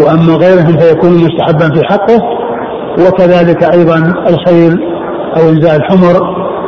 [0.00, 2.22] وأما غيرهم فيكون مستحبا في حقه.
[3.06, 3.96] وكذلك أيضا
[4.28, 4.78] الخيل
[5.36, 6.20] أو إنزاء الحمر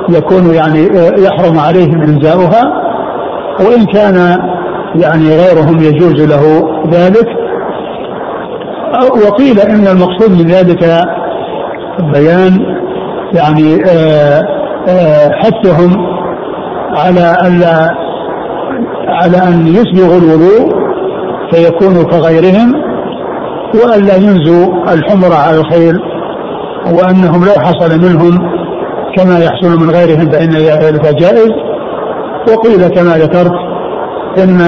[0.09, 0.89] يكون يعني
[1.19, 2.63] يحرم عليهم إنزاؤها.
[3.61, 4.39] وإن كان
[4.95, 7.27] يعني غيرهم يجوز له ذلك.
[9.27, 11.05] وقيل إن المقصود من ذلك
[12.13, 12.81] بيان
[13.35, 14.43] يعني آه،
[14.89, 16.07] آه، حثهم
[16.97, 17.95] على ألا
[19.09, 20.81] على أن يسبغوا الوضوء
[21.53, 22.75] فيكونوا كغيرهم
[23.75, 25.95] وألا ينزوا الحمر على الخيل
[26.93, 28.39] وأنهم لو حصل منهم
[29.17, 31.51] كما يحصل من غيرهم فإن ذلك جائز.
[32.49, 33.70] وقيل كما ذكرت
[34.39, 34.61] إن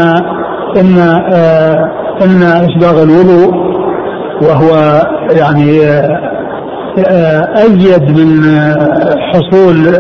[0.81, 0.99] إن
[1.33, 1.91] آه
[2.25, 3.55] إن إسباغ الوضوء
[4.43, 5.83] وهو يعني
[7.09, 8.43] آه أزيد من
[9.33, 9.95] حصول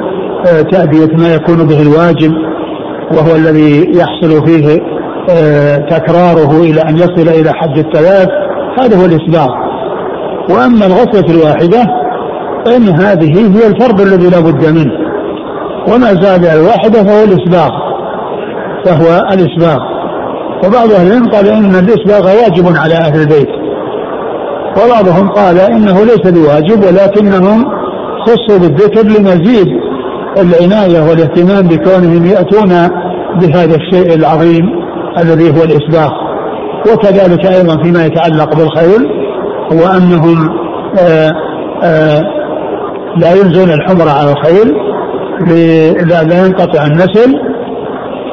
[0.46, 2.32] آه تأدية ما يكون به الواجب
[3.12, 4.80] وهو الذي يحصل فيه
[5.30, 8.28] آه، تكراره إلى أن يصل إلى حد الثلاث
[8.78, 9.48] هذا هو الإسباغ
[10.50, 11.84] وأما الغسلة الواحدة
[12.66, 14.92] فإن هذه هي الفرض الذي لا بد منه.
[15.88, 17.70] وما زاد الواحدة فهو الإسباغ
[18.84, 19.78] فهو الإسباغ
[20.66, 23.48] وبعض أهل العلم قال إن الإسباغ واجب على أهل البيت.
[24.84, 27.64] وبعضهم قال إنه ليس بواجب ولكنهم
[28.26, 29.68] خصوا بالذكر لمزيد.
[30.38, 32.68] العناية والاهتمام بكونهم يأتون
[33.40, 34.62] بهذا الشيء العظيم
[35.18, 36.10] الذي هو الإسباغ
[36.92, 39.06] وكذلك أيضا فيما يتعلق بالخيل
[39.72, 40.48] وأنهم
[40.98, 41.32] آآ آه،
[41.84, 42.22] آه،
[43.16, 44.74] لا ينزون الحمر على الخيل
[46.08, 47.51] لا, لا ينقطع النسل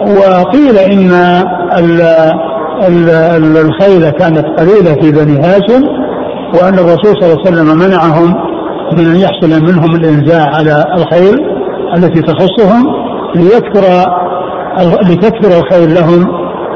[0.02, 1.12] وقيل ال
[3.58, 5.84] الخيل كانت قليلة في بني هاشم
[6.54, 8.36] وأن الرسول صلى الله عليه وسلم منعهم
[8.98, 11.40] من أن يحصل منهم الإنزاع على الخيل
[11.96, 12.86] التي تخصهم
[13.36, 13.84] ليكثر
[15.10, 16.28] لتكثر الخير لهم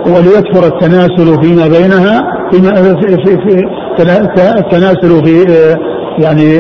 [0.08, 3.66] وليكثر التناسل فيما بينها فيما في, في,
[4.58, 5.46] التناسل في
[6.18, 6.60] يعني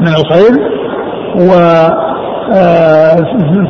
[0.00, 0.52] من الخير
[1.36, 1.52] و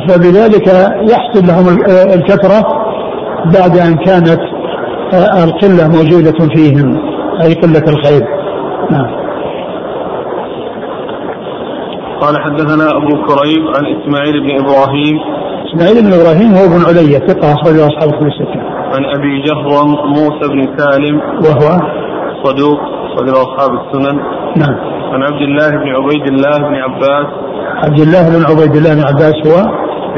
[0.07, 0.67] فبذلك
[1.11, 1.65] يحصل لهم
[2.13, 2.63] الكثرة
[3.45, 4.39] بعد أن كانت
[5.43, 6.97] القلة موجودة فيهم
[7.41, 8.27] أي قلة الخير
[8.91, 9.23] نعم
[12.21, 15.17] قال حدثنا أبو كريب عن إسماعيل بن إبراهيم
[15.67, 18.61] إسماعيل بن إبراهيم هو ابن علي ثقة اخرجه أصحاب كتب السته.
[18.95, 21.79] عن أبي جهرم موسى بن سالم وهو
[22.43, 22.79] صدوق
[23.15, 24.19] صدر أصحاب السنن.
[24.57, 24.92] نعم.
[25.13, 27.27] عن عبد الله بن عبيد الله بن عباس.
[27.85, 29.55] عبد الله بن عبيد الله بن عباس هو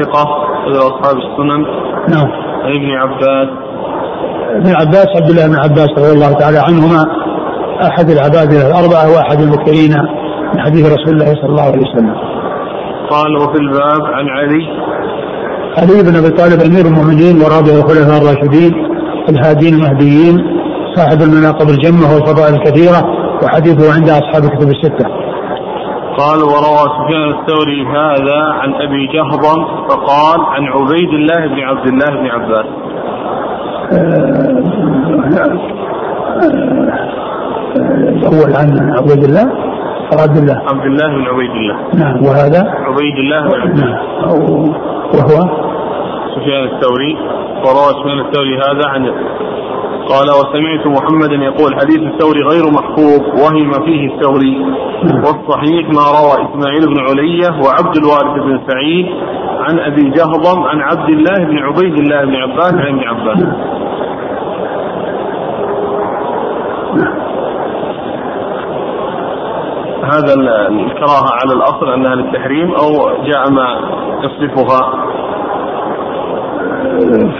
[0.00, 0.24] ثقة
[0.66, 1.62] صدر أصحاب السنن.
[2.08, 2.28] نعم.
[2.64, 3.48] عن ابن عباس.
[4.60, 7.04] ابن عباس عبد الله بن عباس رضي الله تعالى عنهما
[7.88, 9.92] أحد العباد الأربعة وأحد المكثرين
[10.54, 12.14] من حديث رسول الله صلى الله عليه وسلم.
[13.10, 14.62] قال وفي الباب عن علي
[15.78, 18.72] علي بن أبي طالب أمير المؤمنين ورابع الخلفاء الراشدين
[19.28, 20.36] الهادين المهديين
[20.94, 25.08] صاحب المناقب الجمة والفضائل الكثيرة وحديثه عند أصحاب الكتب الستة.
[26.18, 32.10] قال وروى سفيان الثوري هذا عن أبي جهضم فقال عن عبيد الله بن عبد الله
[32.10, 32.66] بن عباس.
[38.16, 39.46] الأول عن عبيد الله؟
[40.12, 41.76] عبد الله؟ عبد الله بن عبيد الله.
[41.94, 43.86] نعم وهذا؟ عبيد الله بن عبد الله.
[43.86, 44.38] نعم
[45.14, 45.36] وهو؟
[46.34, 47.16] سفيان الثوري.
[47.64, 49.02] وروى سفيان الثوري هذا عن
[50.12, 54.56] قال وسمعت محمدا يقول حديث الثوري غير محفوظ وهم فيه الثوري.
[55.24, 59.06] والصحيح ما روى إسماعيل بن علية وعبد الوارث بن سعيد
[59.60, 63.42] عن أبي جهضم عن عبد الله بن عبيد الله بن عباس عن ابن عباس.
[70.04, 70.34] هذا
[70.68, 72.90] الكراهة على الأصل أنها للتحريم أو
[73.24, 73.68] جاء ما
[74.22, 75.06] يصرفها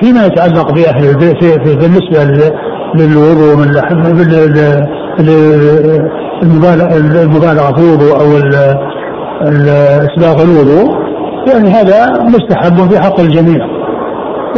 [0.00, 2.50] فيما يتعلق بأهل البيت في بالنسبة
[2.94, 3.70] للوضوء من
[6.42, 8.38] المبالغة في الوضوء أو
[10.06, 11.06] إسباغ الوضوء
[11.48, 13.66] يعني هذا مستحب في حق الجميع.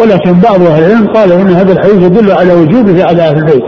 [0.02, 3.64] ولكن بعض أهل العلم قال إن هذا الحديث يدل على وجوبه على أهل البيت.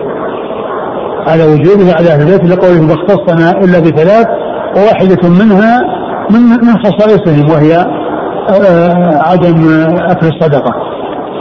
[1.29, 4.27] على وجوبه على أهل البيت لقوله ما اختصنا إلا بثلاث
[4.77, 5.83] وواحدة منها
[6.31, 7.77] من من خصائصهم وهي
[8.51, 10.89] آه، عدم أكل الصدقة.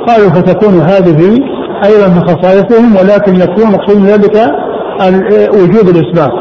[0.10, 1.39] قالوا فتكون هذه
[1.86, 4.52] أيضا من خصائصهم ولكن يكون مقصود ذلك
[5.54, 6.32] وجوب الاسباب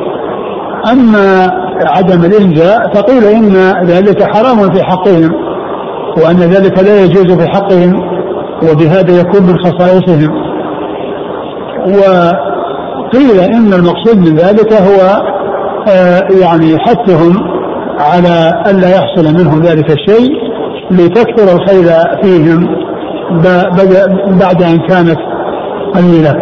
[0.93, 1.51] أما
[1.87, 3.53] عدم الإنجاء فقيل إن
[3.87, 5.33] ذلك حرام في حقهم
[6.17, 8.19] وأن ذلك لا يجوز في حقهم
[8.63, 10.31] وبهذا يكون من خصائصهم.
[11.87, 15.23] وقيل إن المقصود من ذلك هو
[15.89, 17.37] آه، يعني حثهم
[18.01, 20.31] على الا يحصل منهم ذلك الشيء
[20.91, 21.85] لتكثر الخير
[22.23, 22.78] فيهم.
[24.41, 25.19] بعد أن كانت
[25.95, 26.35] قليلة.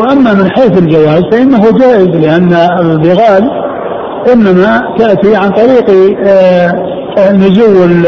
[0.00, 3.50] وأما من حيث الجواز فإنه جائز لأن البغال
[4.32, 8.06] إنما تأتي عن طريق آه، نزول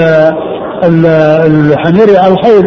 [1.47, 2.67] الحمير على الخيل.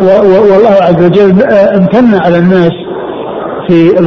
[0.00, 2.72] والله عز وجل آه، امتن على الناس
[3.68, 3.98] في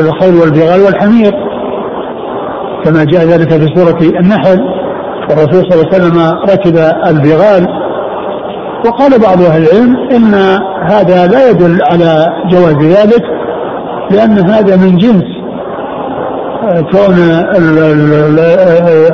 [0.00, 1.32] الخيل والبغال والحمير
[2.84, 4.73] كما جاء ذلك في سورة النحل.
[5.30, 7.66] والرسول صلى الله عليه وسلم ركب البغال
[8.86, 10.34] وقال بعض أهل العلم إن
[10.82, 13.22] هذا لا يدل على جواز ذلك
[14.10, 15.34] لأن هذا من جنس.
[16.64, 17.14] كون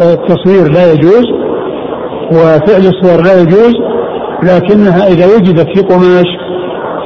[0.03, 1.25] التصوير لا يجوز
[2.33, 3.75] وفعل الصور لا يجوز
[4.42, 6.27] لكنها إذا وجدت في قماش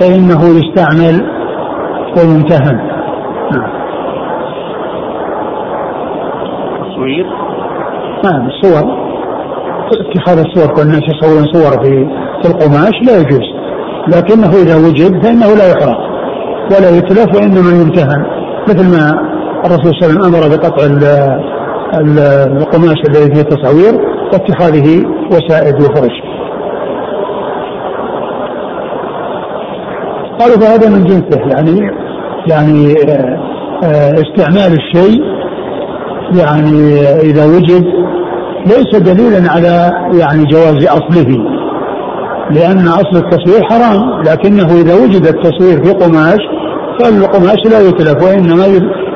[0.00, 1.26] فإنه يستعمل
[2.16, 2.76] ويمتهن
[3.52, 3.70] نعم.
[6.80, 7.43] تصوير؟
[8.24, 8.84] نعم الصور.
[10.00, 12.06] اتخاذ الصور كل الناس يصورون صور في
[12.42, 13.46] في القماش لا يجوز.
[14.08, 15.98] لكنه إذا وجد فإنه لا يحرق
[16.70, 18.24] ولا يتلف وإنما يمتهن.
[18.68, 19.34] مثل ما
[19.66, 20.84] الرسول صلى الله عليه وسلم أمر بقطع
[22.60, 23.94] القماش الذي فيه تصاوير
[24.32, 26.16] واتخاذه وسائد وفرش.
[30.40, 31.80] قالوا فهذا من جنسه يعني
[32.50, 33.38] يعني آه،
[33.84, 35.22] آه، استعمال الشيء
[36.38, 37.84] يعني إذا وجد
[38.66, 41.38] ليس دليلا على يعني جواز أصله
[42.50, 46.40] لأن أصل التصوير حرام لكنه إذا وجد التصوير في قماش
[47.00, 48.64] فالقماش لا يتلف وإنما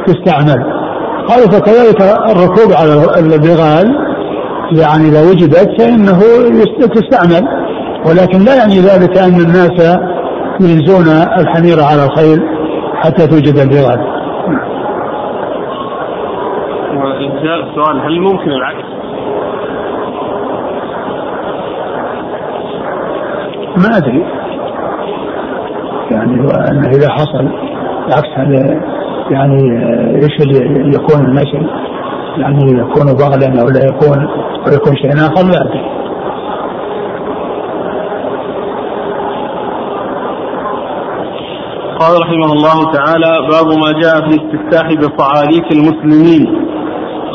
[0.07, 0.65] تستعمل
[1.29, 4.09] قالوا فكذلك الركوب على البغال
[4.73, 6.21] يعني إذا وجدت فإنه
[6.95, 7.49] تستعمل.
[8.07, 9.99] ولكن لا يعني ذلك أن الناس
[10.61, 12.41] ينزون الحمير على الخيل
[12.95, 14.18] حتى توجد البغال.
[16.99, 18.89] وإنشاء السؤال هل ممكن العكس؟
[23.77, 24.25] ما أدري
[26.11, 26.35] يعني
[26.71, 27.49] أنه إذا حصل
[28.07, 28.81] العكس هذا
[29.31, 29.59] يعني
[30.15, 31.47] إيش اللي يكون الناس
[32.39, 34.27] يعني يكون بغلا أو لا يكون
[34.67, 35.99] أو يكون شيء آخر لا أدري.
[42.01, 46.69] قال رحمه الله تعالى باب ما جاء في الاستفتاح بصعاليك المسلمين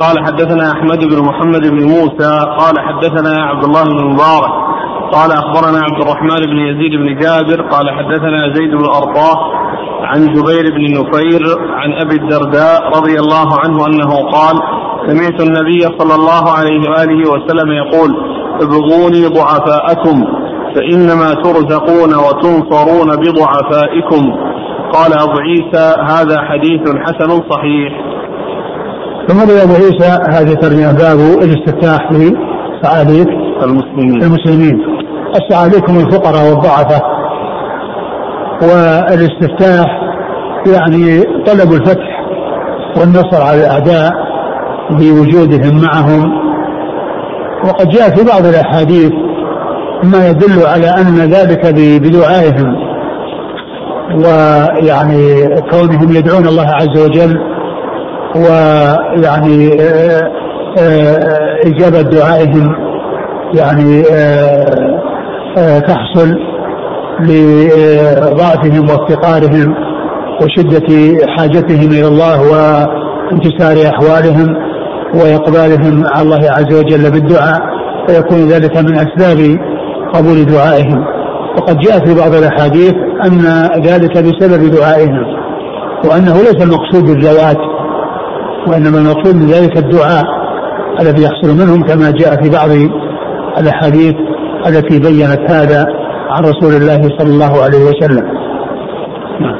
[0.04, 4.54] قال حدثنا أحمد بن محمد بن موسى قال حدثنا عبد الله بن مبارك
[5.14, 9.38] قال أخبرنا عبد الرحمن بن يزيد بن جابر قال حدثنا زيد بن ارطاه
[10.04, 14.56] عن جبير بن نفير عن أبي الدرداء رضي الله عنه أنه قال
[15.08, 18.12] سمعت النبي صلى الله عليه وآله وسلم يقول
[18.62, 20.18] ابغوني ضعفاءكم
[20.76, 24.24] فإنما ترزقون وتنصرون بضعفائكم.
[24.94, 28.13] قال أبو عيسى هذا حديث حسن صحيح.
[29.28, 33.28] ثم أبو عيسى هذه ترجمة باب الاستفتاح لسعاديك
[33.64, 34.24] المسلمين.
[34.24, 34.80] المسلمين.
[35.36, 37.04] السعاديك هم الفقراء والضعفاء.
[38.62, 39.86] والاستفتاح
[40.68, 42.24] يعني طلب الفتح
[42.98, 44.12] والنصر على الأعداء
[44.92, 46.32] بوجودهم معهم.
[47.66, 49.12] وقد جاء في بعض الأحاديث
[50.04, 52.76] ما يدل على أن ذلك بدعائهم.
[54.16, 57.53] ويعني كونهم يدعون الله عز وجل
[58.36, 60.32] ويعني آه،
[60.80, 62.76] آه، إجابة دعائهم
[63.54, 64.04] يعني
[65.58, 66.40] آه، تحصل
[67.20, 69.76] لضعفهم وافتقارهم
[70.42, 74.56] وشدة حاجتهم إلى الله وانكسار أحوالهم
[75.16, 77.60] وإقبالهم على الله عز وجل بالدعاء
[78.08, 79.58] فيكون ذلك من أسباب
[80.14, 81.06] قبول دعائهم.
[81.58, 82.94] وقد جاء في بعض الأحاديث
[83.26, 83.42] أن
[83.84, 85.26] ذلك بسبب دعائهم
[86.06, 87.73] وأنه ليس المقصود الذوات
[88.68, 90.24] وإنما المقصود من ذلك الدعاء
[91.02, 92.70] الذي يحصل منهم كما جاء في بعض
[93.60, 94.16] الأحاديث
[94.68, 95.86] التي بينت هذا
[96.30, 98.26] عن رسول الله صلى الله عليه وسلم.
[99.42, 99.56] نعم.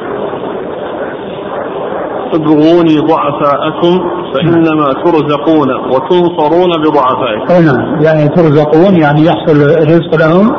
[2.34, 4.00] ابغوني ضعفاءكم
[4.34, 7.66] فإنما ترزقون وتنصرون بضعفائكم.
[7.66, 8.02] نعم.
[8.02, 10.50] يعني ترزقون يعني يحصل الرزق لهم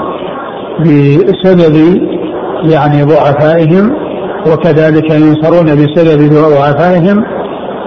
[0.80, 1.76] بسبب
[2.63, 3.91] يعني ضعفائهم
[4.51, 7.34] وكذلك ينصرون بسبب ضعفائهم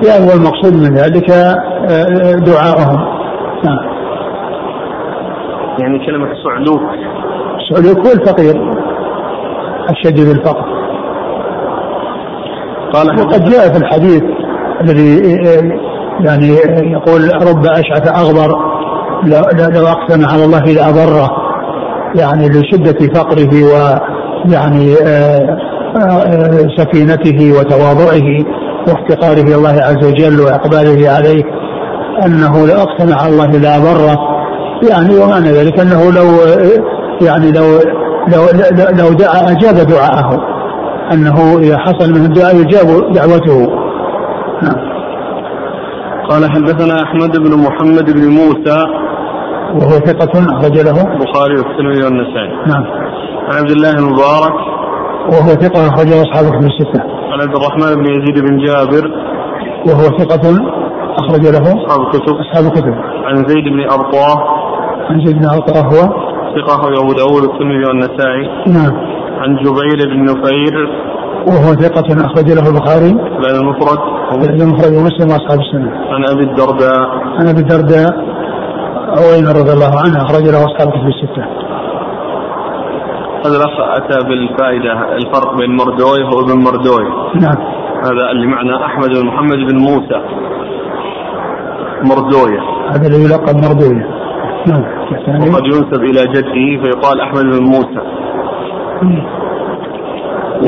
[0.07, 3.01] يعني والمقصود من ذلك آه، دعاؤهم.
[3.65, 3.99] نعم.
[5.79, 6.83] يعني كلمة صعلوك
[7.59, 8.75] السعودية هو الفقير
[9.91, 10.79] الشديد الفقر.
[12.93, 14.23] قال وقد جاء في الحديث
[14.81, 15.39] الذي
[16.21, 16.49] يعني
[16.93, 18.69] يقول رب أشعث أغبر
[19.75, 21.31] لو أقسم على الله لأبره
[22.15, 25.59] يعني لشدة فقره ويعني آه،
[25.97, 28.58] آه، سكينته وتواضعه.
[28.89, 31.43] وافتقاره إلى الله عز وجل وإقباله عليه
[32.27, 34.19] أنه لو اقسم على الله لابره
[34.91, 36.27] يعني ومعنى ذلك أنه لو
[37.27, 37.65] يعني لو
[38.29, 38.43] لو
[38.99, 40.59] لو دعا أجاب دعاءه
[41.13, 43.67] أنه إذا حصل من الدعاء يجاب دعوته.
[44.63, 44.99] نعم.
[46.31, 48.79] قال حدثنا أحمد بن محمد بن موسى.
[49.75, 51.13] وهو ثقة أخرج له.
[51.13, 52.51] البخاري والترمذي والنسائي.
[52.67, 52.85] نعم.
[53.49, 54.55] عن عبد الله المبارك.
[55.33, 57.18] وهو ثقة أخرجه أصحاب كتب الستة.
[57.33, 59.11] عن عبد الرحمن بن يزيد بن جابر.
[59.87, 60.45] وهو ثقة
[61.19, 62.35] أخرج له أصحاب الكتب.
[62.35, 62.95] أصحاب الكتب.
[63.25, 64.37] عن زيد بن أرطاة.
[65.11, 66.01] عن زيد بن أرطاة هو؟
[66.57, 68.45] ثقة أخرج أبو داود والترمذي والنسائي.
[68.67, 68.95] نعم.
[69.41, 70.75] عن جبير بن نفير.
[71.49, 73.13] وهو ثقة أخرج له البخاري.
[73.43, 73.99] بعد المفرد.
[74.41, 75.91] بعد المفرد ومسلم وأصحاب السنة.
[76.13, 77.01] عن أبي الدرداء.
[77.39, 78.11] عن أبي الدرداء
[79.19, 81.68] عويمر رضي الله عنه أخرج له أصحاب كتب الستة.
[83.47, 87.11] هذا الأخ أتى بالفائدة الفرق بين مردويه وابن مردويه.
[87.41, 87.59] نعم.
[88.05, 90.21] هذا اللي معنا أحمد بن محمد بن موسى.
[92.11, 92.61] مردويه.
[92.91, 94.07] هذا الذي يلقب مردويه.
[94.67, 94.83] نعم.
[95.43, 98.03] وقد ينسب إلى جده فيقال أحمد بن موسى.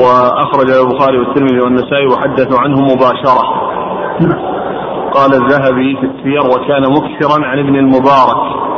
[0.01, 3.43] وأخرج البخاري والترمذي والنسائي وحدثوا عنه مباشرة.
[4.21, 4.51] نعم.
[5.11, 8.70] قال الذهبي في السير وكان مكثرا عن ابن المبارك.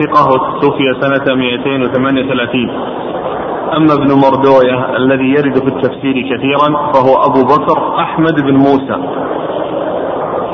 [0.00, 2.70] ثقة توفي سنة 238
[3.76, 8.96] أما ابن مردوية الذي يرد في التفسير كثيرا فهو أبو بكر أحمد بن موسى.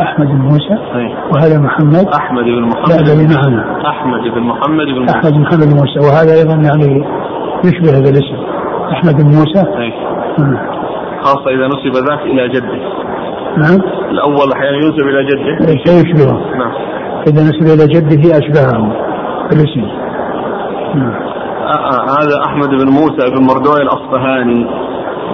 [0.01, 1.17] أحمد بن موسى؟ أي.
[1.33, 3.01] وهذا محمد؟ أحمد بن لا محمد.
[3.01, 5.19] الذي معنا أحمد بن محمد بن موسى.
[5.19, 5.99] أحمد بن محمد بن موسى.
[5.99, 7.05] وهذا أيضا يعني
[7.65, 8.39] يشبه هذا الاسم.
[8.93, 9.93] أحمد بن موسى؟ أي.
[10.39, 10.77] نعم.
[11.23, 12.79] خاصة إذا نسب ذاك إلى جده.
[13.57, 13.81] نعم.
[14.11, 15.67] الأول أحيانا ينسب إلى جده.
[15.87, 16.73] شيء يشبهه نعم.
[17.27, 18.93] إذا نسب إلى جده أشبهه.
[19.53, 19.81] الاسم
[20.95, 21.13] نعم.
[21.67, 24.67] آه، آه، هذا أحمد بن موسى بن مردوي الأصفهاني.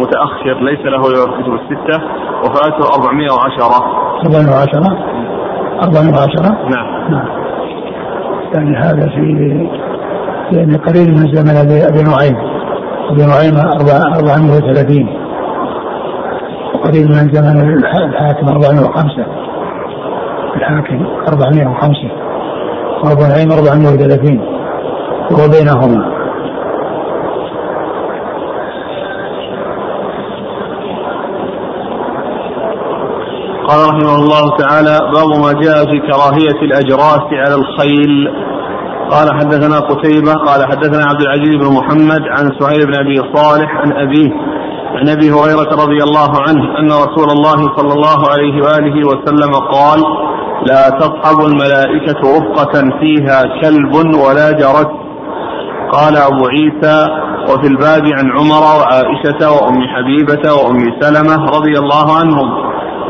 [0.00, 2.02] متأخر ليس له إلا الكتب الستة.
[2.44, 3.84] وفاته 410
[4.24, 4.96] 410
[5.82, 7.10] 410 نعم.
[7.10, 7.28] نعم.
[8.54, 9.22] يعني هذا في
[10.56, 11.56] يعني قليل من زمن
[11.88, 12.36] أبي نعيم.
[13.10, 15.08] أبي نعيم 430
[16.74, 19.26] وقليل من زمن الح- الحاكم 405
[20.56, 22.10] الحاكم 405
[23.04, 24.38] وأبو نعيم 430
[25.30, 26.12] وهو بينهما.
[33.68, 38.28] قال رحمه الله تعالى باب ما جاء في كراهية الأجراس على الخيل.
[39.10, 43.92] قال حدثنا قتيبة قال حدثنا عبد العزيز بن محمد عن سهيل بن أبي صالح عن
[43.92, 44.30] أبيه
[44.96, 50.00] عن أبي هريرة رضي الله عنه أن رسول الله صلى الله عليه وآله وسلم قال
[50.66, 54.92] لا تصحب الملائكة رفقة فيها كلب ولا جرس.
[55.92, 57.06] قال أبو عيسى
[57.48, 62.48] وفي الباب عن عمر وعائشة وأم حبيبة وأم سلمة رضي الله عنهم.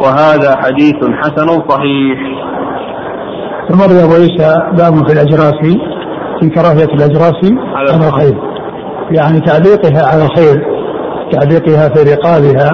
[0.03, 2.19] وهذا حديث حسن صحيح.
[3.69, 5.77] ثم أبو عيسى باب في الأجراس.
[6.41, 8.39] في كراهية الأجراس على الخيل
[9.11, 10.63] يعني تعليقها على الخيل
[11.33, 12.71] تعليقها في رقابها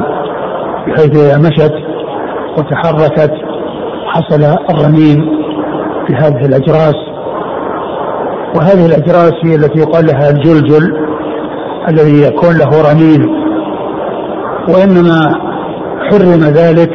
[0.86, 1.74] بحيث مشت
[2.58, 3.47] وتحركت.
[4.08, 5.18] حصل الرنين
[6.06, 6.94] في هذه الأجراس.
[8.56, 11.08] وهذه الأجراس هي التي يقال لها الجلجل
[11.88, 13.28] الذي يكون له رنين
[14.68, 15.18] وإنما
[16.10, 16.90] حرم ذلك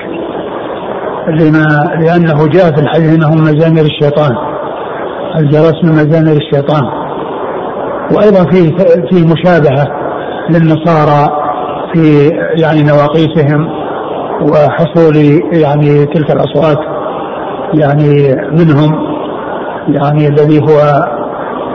[1.27, 1.65] لما
[1.99, 4.31] لأنه جاء في الحديث أنه من مزامير الشيطان.
[5.37, 6.83] الجرس من مزامير الشيطان.
[8.15, 8.75] وأيضا فيه
[9.09, 9.87] فيه مشابهة
[10.49, 11.29] للنصارى
[11.93, 12.29] في
[12.61, 13.67] يعني نواقيسهم
[14.41, 15.15] وحصول
[15.53, 16.92] يعني تلك الأصوات.
[17.73, 18.91] يعني منهم
[19.87, 21.03] يعني الذي هو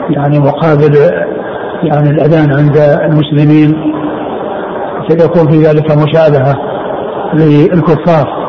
[0.09, 0.95] يعني مقابل
[1.83, 3.93] يعني الأذان عند المسلمين
[5.07, 6.55] سيكون في ذلك مشابهة
[7.33, 8.39] للكفار.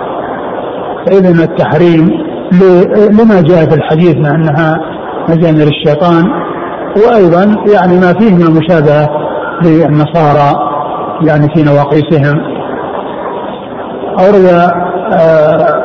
[1.06, 2.10] فإذا التحريم
[3.10, 4.80] لما جاء في الحديث مع أنها
[5.28, 6.24] مزامير الشيطان
[6.96, 7.44] وأيضا
[7.74, 9.08] يعني ما فيه من المشابهة
[9.62, 10.70] للنصارى
[11.26, 12.40] يعني في نواقيسهم.
[14.20, 14.70] أورد
[15.12, 15.79] آه،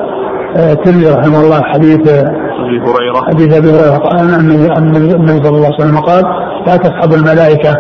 [0.56, 3.26] الترمذي رحمه الله حديث أبي هريرة.
[3.28, 6.24] حديث أبي هريرة أن النبي صلى الله عليه وسلم قال
[6.68, 7.74] لا تصحب الملائكة.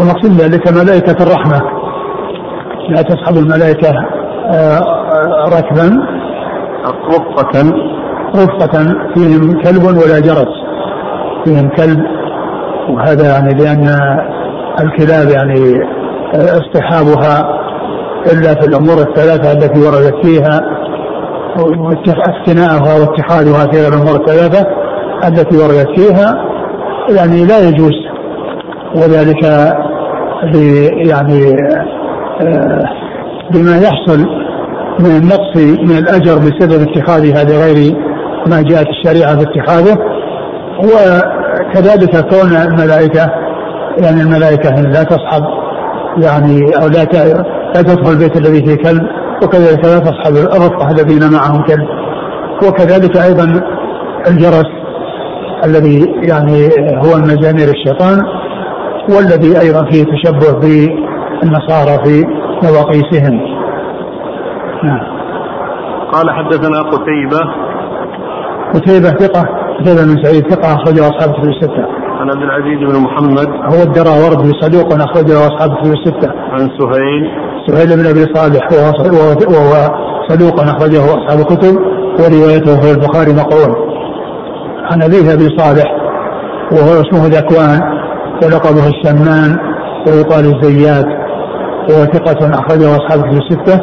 [0.00, 1.60] ومقصود ذلك ملائكة الرحمة.
[2.88, 3.88] لا تصحب الملائكة
[4.46, 6.06] آه، آه، ركبا.
[7.08, 7.72] رفقة.
[8.34, 10.54] رفقة فيهم كلب ولا جرس.
[11.44, 12.04] فيهم كلب
[12.90, 13.88] وهذا يعني لأن
[14.80, 15.74] الكلاب يعني
[16.34, 17.48] آه، اصطحابها
[18.32, 20.60] إلا في الأمور الثلاثة التي وردت فيها.
[21.58, 24.66] واقتناءها واتخاذها في الأمور الثلاثة
[25.28, 26.34] التي وردت فيها
[27.08, 28.04] يعني لا يجوز.
[28.96, 29.44] وذلك
[31.08, 31.56] يعني
[32.40, 32.84] آه،
[33.50, 34.18] بما يحصل
[35.00, 37.94] من النقص من الأجر بسبب اتخاذها لغير
[38.46, 39.98] ما جاءت الشريعة باتخاذه
[40.78, 43.30] وكذلك كون الملائكة
[43.98, 45.42] يعني الملائكة لا تصحب
[46.22, 47.04] يعني أو لا
[47.74, 49.02] لا تدخل البيت الذي فيه كلب.
[49.42, 51.88] وكذلك لا تصحب الرفقه الذين معهم كلب
[52.68, 53.60] وكذلك أيضا
[54.28, 54.70] الجرس
[55.64, 58.18] الذي يعني هو مزامير الشيطان
[59.08, 62.26] والذي أيضا فيه تشبه بالنصارى في
[62.62, 63.40] مواقيسهم
[64.84, 65.14] نعم.
[66.12, 67.40] قال حدثنا قتيبة.
[68.74, 69.42] قتيبة ثقة
[69.80, 71.84] قتيبة بن سعيد ثقة أخرجه أصحاب الكتب الستة.
[72.20, 73.48] عن عبد العزيز بن محمد.
[73.48, 76.32] هو الدراوردي صدوق أخرجه أصحاب الكتب الستة.
[76.52, 77.53] عن سهيل.
[77.66, 78.72] سهيل بن أبي صالح
[79.48, 79.88] وهو
[80.28, 81.78] صدوق أخرجه أصحاب الكتب
[82.20, 83.76] وروايته في البخاري مقول.
[84.90, 85.84] عن أبيه أبي صالح
[86.72, 87.80] وهو اسمه ذكوان
[88.42, 89.56] ولقبه السمان
[90.06, 91.06] ويقال الزيات
[91.90, 93.80] وهو ثقة أخرجه أصحاب الكتب الستة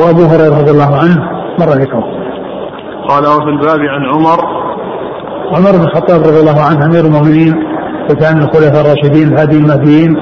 [0.00, 1.18] وأبو هريرة رضي الله عنه
[1.58, 2.04] مر ذكره.
[3.08, 4.38] قال وفي الباب عن عمر
[5.54, 7.54] عمر بن الخطاب رضي الله عنه أمير المؤمنين
[8.10, 10.16] وكان من الخلفاء الراشدين الهادي المهديين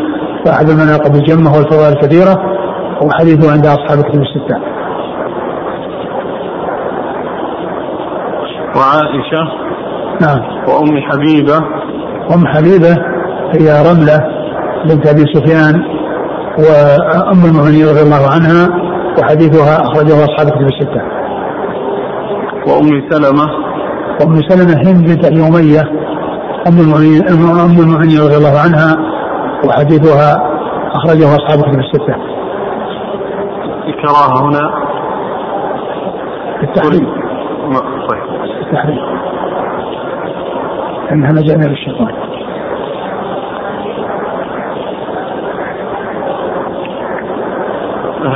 [0.44, 2.36] صاحب المناقب الجمة والفضائل الكثيره
[3.06, 4.58] وحديثه عند أصحاب الكتب الستة.
[8.76, 9.42] وعائشة
[10.20, 11.56] نعم وأم حبيبة
[12.34, 12.96] أم حبيبة
[13.54, 14.18] هي رملة
[14.88, 15.74] بنت أبي سفيان
[16.58, 18.68] وأم المؤمنين رضي الله عنها
[19.18, 21.02] وحديثها أخرجه أصحاب الكتب الستة.
[22.68, 23.46] وأم سلمة
[24.20, 25.80] وأم سلمة هند بنت أبي أمية
[26.68, 28.96] أم المؤمنين أم المؤمنين رضي الله عنها
[29.68, 30.36] وحديثها
[30.94, 32.29] أخرجه أصحاب الكتب الستة.
[33.90, 34.64] الكراهة هنا.
[36.62, 37.06] التحريم.
[38.08, 38.22] طيب
[38.66, 38.98] التحريم.
[41.12, 42.30] إنها مجامع للشيطان.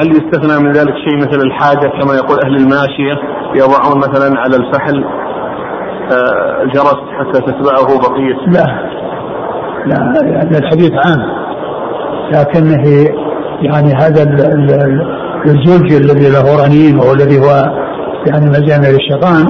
[0.01, 3.15] هل يستثنى من ذلك شيء مثل الحاجة كما يقول أهل الماشية؟
[3.55, 5.05] يضعون مثلا على الفحل
[6.75, 8.37] جرس حتى تتبعه بقية.
[8.47, 8.67] لا.
[9.87, 9.99] لا
[10.43, 11.45] هذا الحديث عام.
[12.33, 12.85] لكنه
[13.63, 14.25] يعني هذا
[15.47, 17.65] الزوج الذي له رنين والذي هو
[18.27, 19.47] يعني مجامع للشيطان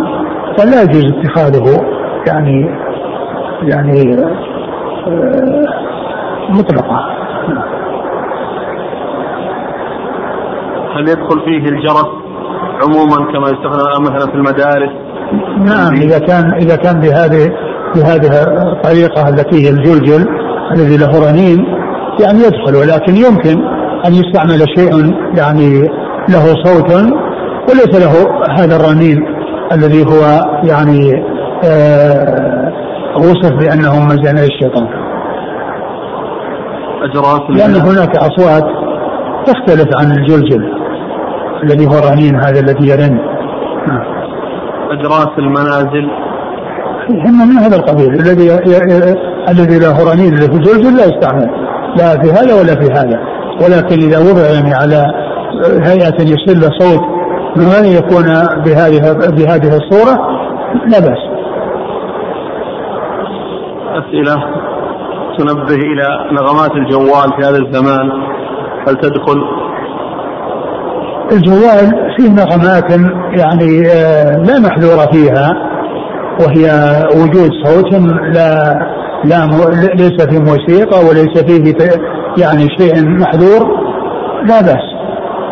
[0.58, 1.84] فلا يجوز اتخاذه
[2.26, 2.70] يعني
[3.62, 4.16] يعني
[5.06, 5.64] آه،
[6.50, 7.14] مطلقة
[10.96, 12.06] هل يدخل فيه الجرس
[12.82, 14.90] عموما كما يستخدم مثلا في المدارس؟
[15.58, 17.52] نعم إذا كان إذا كان بهذه
[17.94, 18.42] بهذه
[18.72, 20.26] الطريقة التي هي الجلجل
[20.74, 21.64] الذي له رنين
[22.20, 23.73] يعني يدخل ولكن يمكن
[24.06, 25.82] أن يستعمل شيء يعني
[26.28, 26.90] له صوت
[27.68, 28.12] وليس له
[28.58, 29.18] هذا الرنين
[29.72, 31.24] الذي هو يعني
[31.64, 32.72] آه
[33.16, 34.88] وصف بأنه مزان الشيطان.
[37.02, 38.64] اجراس لأن هناك أصوات
[39.46, 40.64] تختلف عن الجلجل
[41.62, 43.18] الذي هو الرنين هذا الذي يرن.
[44.90, 46.10] أجراس المنازل.
[47.10, 48.14] هم من هذا القبيل.
[48.14, 48.54] الذي
[49.48, 51.50] الذي له رنين اللي في الزلزل لا يستعمل.
[51.96, 53.33] لا في هذا ولا في هذا.
[53.62, 55.04] ولكن إذا وضع يعني على
[55.84, 57.00] هيئة له صوت
[57.56, 58.24] من أن يكون
[58.64, 60.18] بهذه بهذه الصورة
[60.86, 61.34] لا بأس.
[63.94, 64.34] أسئلة
[65.38, 68.10] تنبه إلى نغمات الجوال في هذا الزمان
[68.88, 69.42] هل تدخل
[71.32, 72.90] الجوال فيه نغمات
[73.32, 75.50] يعني آه، لا محذور فيها
[76.40, 76.70] وهي
[77.16, 77.92] وجود صوت
[78.34, 78.78] لا
[79.24, 79.46] لا
[79.94, 81.62] ليس فيه موسيقى وليس فيه
[82.38, 83.84] يعني شيء محذور
[84.48, 84.84] لا بأس.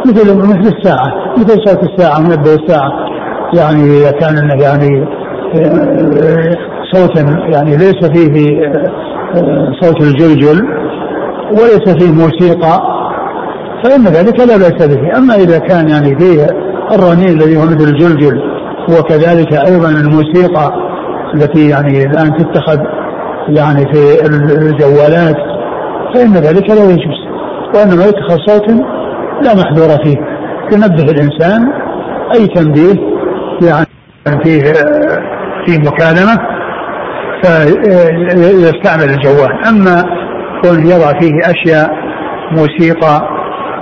[0.06, 2.92] مثل مثل الساعة مثل صوت الساعة منبه الساعة.
[3.54, 5.06] يعني إذا كان يعني
[5.54, 6.56] آه،
[6.92, 7.16] صوت
[7.54, 10.62] يعني ليس فيه آه، صوت الجلجل
[11.50, 12.78] وليس فيه موسيقى
[13.84, 15.18] فإن ذلك لا بأس به.
[15.18, 16.46] أما إذا كان يعني فيه
[16.94, 18.42] الرنين الذي هو مثل الجلجل
[18.88, 20.72] وكذلك أيضا الموسيقى
[21.34, 22.78] التي يعني الآن تتخذ
[23.48, 24.26] يعني في
[24.58, 25.51] الجوالات
[26.14, 27.22] فإن ذلك لا يجوز
[27.74, 28.70] وإنما يتخذ صوت
[29.42, 30.16] لا محذور فيه.
[30.72, 31.72] ينبه الإنسان
[32.34, 33.00] أي تنبيه
[33.62, 33.86] يعني
[34.44, 34.72] فيه
[35.66, 36.38] في مكالمة
[37.42, 39.66] فيستعمل الجوال.
[39.68, 40.02] أما
[40.62, 41.90] كون يضع فيه أشياء
[42.52, 43.28] موسيقى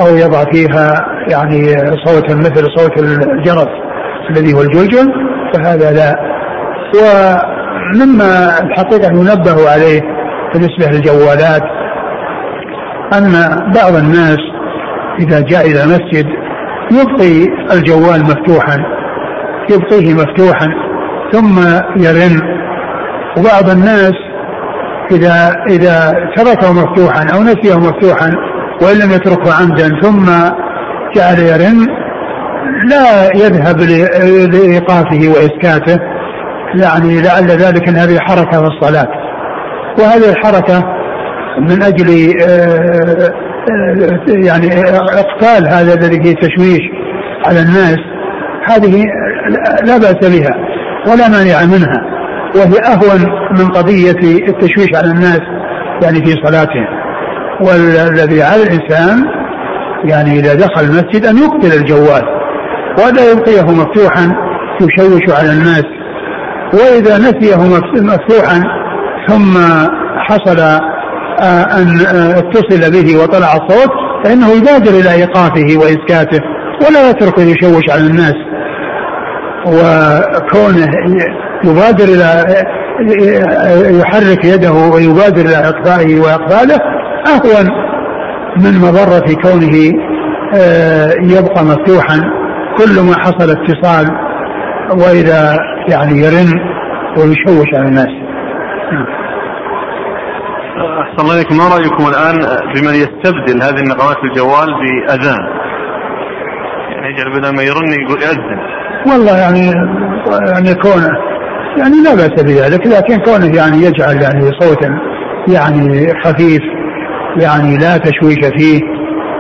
[0.01, 3.69] أو يضع فيها يعني صوتا مثل صوت الجرس
[4.31, 5.13] الذي هو الجلجل
[5.55, 6.17] فهذا لا.
[6.95, 10.01] ومما الحقيقة ينبه عليه
[10.55, 11.63] بالنسبة للجوالات
[13.15, 13.33] أن
[13.75, 14.39] بعض الناس
[15.19, 16.27] إذا جاء إلى مسجد
[16.93, 18.77] يبقي الجوال مفتوحا
[19.71, 20.69] يبقيه مفتوحا
[21.33, 21.59] ثم
[21.97, 22.41] يرن.
[23.39, 24.13] وبعض الناس
[25.11, 28.31] إذا إذا تركه مفتوحا أو نسيه مفتوحا
[28.83, 30.27] وإن لم يتركه عمدا ثم
[31.17, 31.87] جعل يرن
[32.89, 33.81] لا يذهب
[34.51, 35.99] لإيقافه وإسكاته.
[36.75, 39.09] يعني لعل ذلك أن هذه حركة في الصلاة.
[39.99, 41.00] وهذه الحركة
[41.61, 43.33] من أجل آه،
[44.29, 46.81] يعني إقتال هذا الذي فيه تشويش
[47.47, 47.99] على الناس
[48.69, 49.05] هذه
[49.85, 50.55] لا بأس بها
[51.07, 52.11] ولا مانع منها
[52.55, 53.21] وهي أهون
[53.59, 55.41] من قضية التشويش على الناس
[56.03, 56.87] يعني في صلاتهم.
[57.61, 59.25] والذي على الإنسان
[60.05, 62.23] يعني إذا دخل المسجد أن يقتل الجوال
[62.99, 64.33] ولا يبقيه مفتوحا
[64.81, 65.85] يشوش على الناس.
[66.75, 67.57] وإذا نسيه
[68.03, 68.63] مفتوحا
[69.29, 69.59] ثم
[70.19, 70.81] حصل
[71.43, 73.91] آه، اتصل به وطلع الصوت
[74.25, 76.41] فإنه يبادر إلى إيقافه وإسكاته
[76.87, 78.35] ولا يتركه يشوش على الناس.
[79.67, 80.91] وكونه
[81.65, 82.55] يبادر إلى
[84.01, 86.79] يحرك يده ويبادر إلى اقفائه وإقباله
[87.27, 87.67] أهون
[88.65, 89.77] من مضرة كونه
[91.39, 92.21] يبقى مفتوحا.
[92.79, 94.07] كل ما حصل اتصال
[94.91, 95.57] وإذا
[95.89, 96.53] يعني يرن
[97.19, 98.09] ويشوش على الناس.
[98.93, 99.20] نعم.
[101.11, 102.37] أحسن الله ما رأيكم الآن
[102.75, 105.41] بمن يستبدل هذه النغمات الجوال بأذان؟
[106.91, 108.59] يعني يجعل بدل ما يرن يقول يأذن.
[109.07, 109.67] والله يعني
[110.53, 111.11] يعني كونه
[111.79, 114.99] يعني لا بأس بذلك لكن كونه يعني يجعل يعني صوتا
[115.49, 116.63] يعني خفيف
[117.37, 118.81] يعني لا تشويش فيه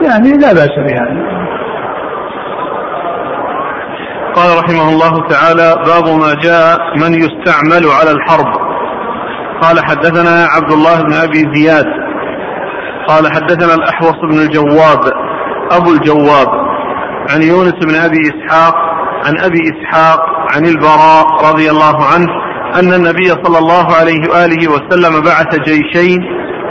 [0.03, 1.41] يعني لا بأس بهذا
[4.35, 8.70] قال رحمه الله تعالى باب ما جاء من يستعمل على الحرب.
[9.62, 11.86] قال حدثنا عبد الله بن أبي زياد.
[13.08, 15.00] قال حدثنا الأحوص بن الجواب
[15.70, 16.48] أبو الجواب
[17.30, 18.74] عن يونس بن أبي إسحاق
[19.26, 20.20] عن أبي إسحاق
[20.54, 22.26] عن البراء رضي الله عنه
[22.74, 26.20] أن النبي صلى الله عليه وآله وسلم بعث جيشين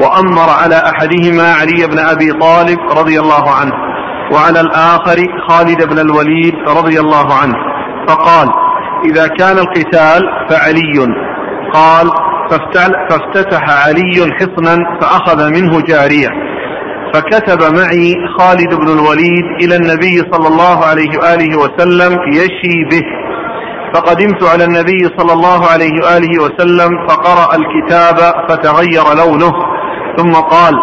[0.02, 3.74] وأمر على أحدهما علي بن أبي طالب رضي الله عنه
[4.34, 5.18] وعلى الآخر
[5.50, 7.56] خالد بن الوليد رضي الله عنه
[8.08, 8.48] فقال
[9.06, 11.16] إذا كان القتال فعلي.
[11.74, 12.10] قال
[13.10, 16.30] فافتتح علي حصنا فأخذ منه جارية
[17.14, 23.04] فكتب معي خالد بن الوليد إلى النبي صلى الله عليه وآله وسلم يشي به.
[23.94, 28.18] فقدمت على النبي صلى الله عليه وآله وسلم فقرأ الكتاب
[28.50, 29.54] فتغير لونه
[30.18, 30.74] ثم قال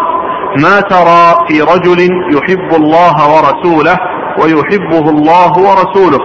[0.63, 1.99] ما ترى في رجل
[2.35, 3.97] يحب الله ورسوله
[4.41, 6.19] ويحبه الله ورسوله؟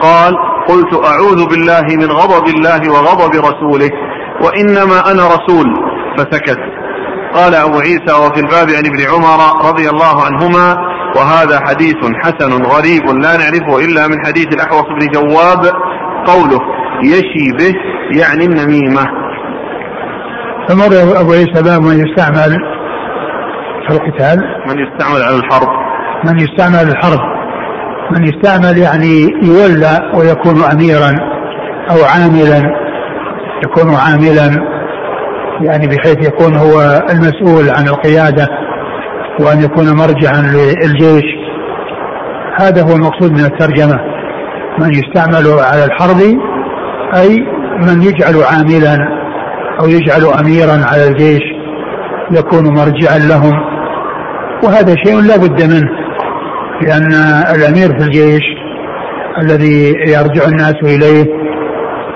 [0.00, 0.34] قال
[0.68, 3.90] قلت أعوذ بالله من غضب الله وغضب رسوله.
[4.44, 5.66] وإنما أنا رسول
[6.16, 6.58] فسكت.
[7.34, 10.76] قال أبو عيسى وفي الباب عن ابن عمر رضي الله عنهما
[11.16, 15.72] وهذا حديث حسن غريب لا نعرفه إلا من حديث الأحوص بن جواب
[16.26, 16.60] قوله
[17.04, 17.74] يشي به
[18.20, 19.06] يعني النميمة.
[20.68, 22.58] فمر أبو عيسى باب من يستعمل
[23.86, 24.38] في القتال.
[24.66, 25.68] من يستعمل على الحرب.
[26.24, 27.20] من يستعمل الحرب.
[28.10, 31.16] من يستعمل يعني يولى ويكون أميرا
[31.90, 32.89] أو عاملا.
[33.64, 34.70] يكون عاملا
[35.60, 38.48] يعني بحيث يكون هو المسؤول عن القيادة
[39.40, 41.24] وأن يكون مرجعا للجيش.
[42.60, 44.00] هذا هو المقصود من الترجمة
[44.78, 46.20] من يستعمل على الحرب
[47.14, 47.38] أي
[47.78, 48.98] من يجعل عاملا
[49.80, 51.42] أو يجعل أميرا على الجيش
[52.30, 53.60] يكون مرجعا لهم.
[54.64, 55.90] وهذا شيء لا بد منه
[56.82, 57.12] لأن
[57.54, 58.42] الأمير في الجيش
[59.42, 61.24] الذي يرجع الناس إليه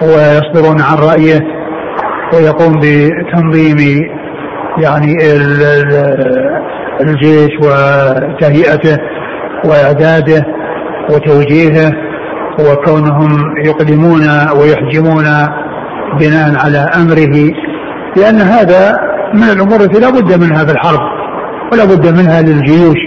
[0.02, 1.40] ويصدرون عن رأيه
[2.34, 4.08] ويقوم بتنظيم
[4.78, 5.16] يعني
[7.00, 8.98] الجيش وتهيئته
[9.64, 10.44] وإعداده
[11.10, 11.92] وتوجيهه
[12.60, 14.22] وكونهم يقدمون
[14.60, 15.24] ويحجمون
[16.20, 17.52] بناء على أمره
[18.16, 18.98] لأن هذا
[19.34, 21.00] من الأمور التي لا بد منها في الحرب
[21.72, 22.98] ولا بد منها للجيوش.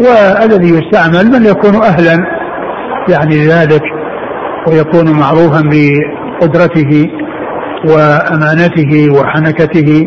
[0.00, 2.24] والذي يستعمل من يكون أهلا
[3.08, 3.82] يعني لذلك.
[4.68, 7.10] ويكون معروفا بقدرته
[7.84, 10.06] وأمانته وحنكته.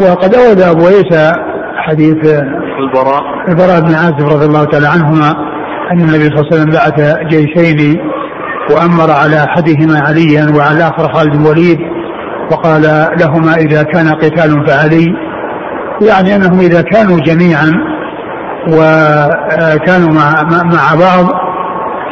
[0.00, 1.32] وقد أورد أبو عيسى
[1.76, 2.16] حديث
[2.78, 3.22] البراء.
[3.48, 5.30] البراء بن عازب رضي الله تعالى عنهما
[5.92, 8.00] أن النبي صلى الله عليه وسلم بعث جيشين
[8.70, 11.78] وأمر على أحدهما عليا وعلى الآخر خالد بن الوليد
[12.50, 12.82] وقال
[13.20, 15.06] لهما إذا كان قتال فعلي.
[16.08, 17.72] يعني أنهم إذا كانوا جميعا
[18.68, 21.45] وكانوا مع, مع بعض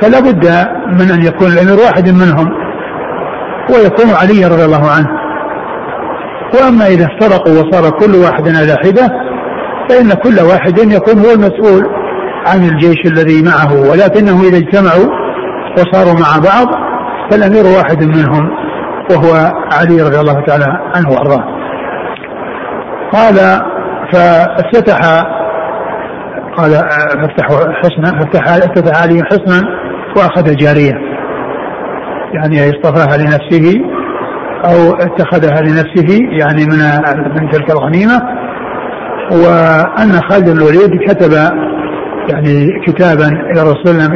[0.00, 0.46] فلا بد
[0.86, 2.48] من أن يكون الأمير واحد منهم
[3.70, 5.08] ويكون علي رضي الله عنه.
[6.54, 9.08] وأما إذا افترقوا وصار كل واحد على حدة
[9.88, 11.84] فإن كل واحد يكون هو المسؤول
[12.46, 13.90] عن الجيش الذي معه.
[13.90, 15.10] ولكنهم إذا اجتمعوا
[15.78, 16.66] وصاروا مع بعض
[17.30, 18.50] فالأمير واحد منهم
[19.10, 21.44] وهو علي رضي الله تعالى عنه وأرضاه.
[23.12, 23.36] قال
[24.12, 24.98] فافتتح
[26.56, 27.46] قال فافتح
[27.82, 29.83] حسنا فافتح افتتح علي حسنا
[30.16, 30.94] واخذ جارية.
[32.34, 33.80] يعني اصطفاها لنفسه
[34.64, 36.78] أو اتخذها لنفسه يعني من
[37.34, 38.20] من تلك الغنيمة.
[39.32, 41.32] وأن خالد بن الوليد كتب
[42.30, 44.08] يعني كتابا إلى الرسول الله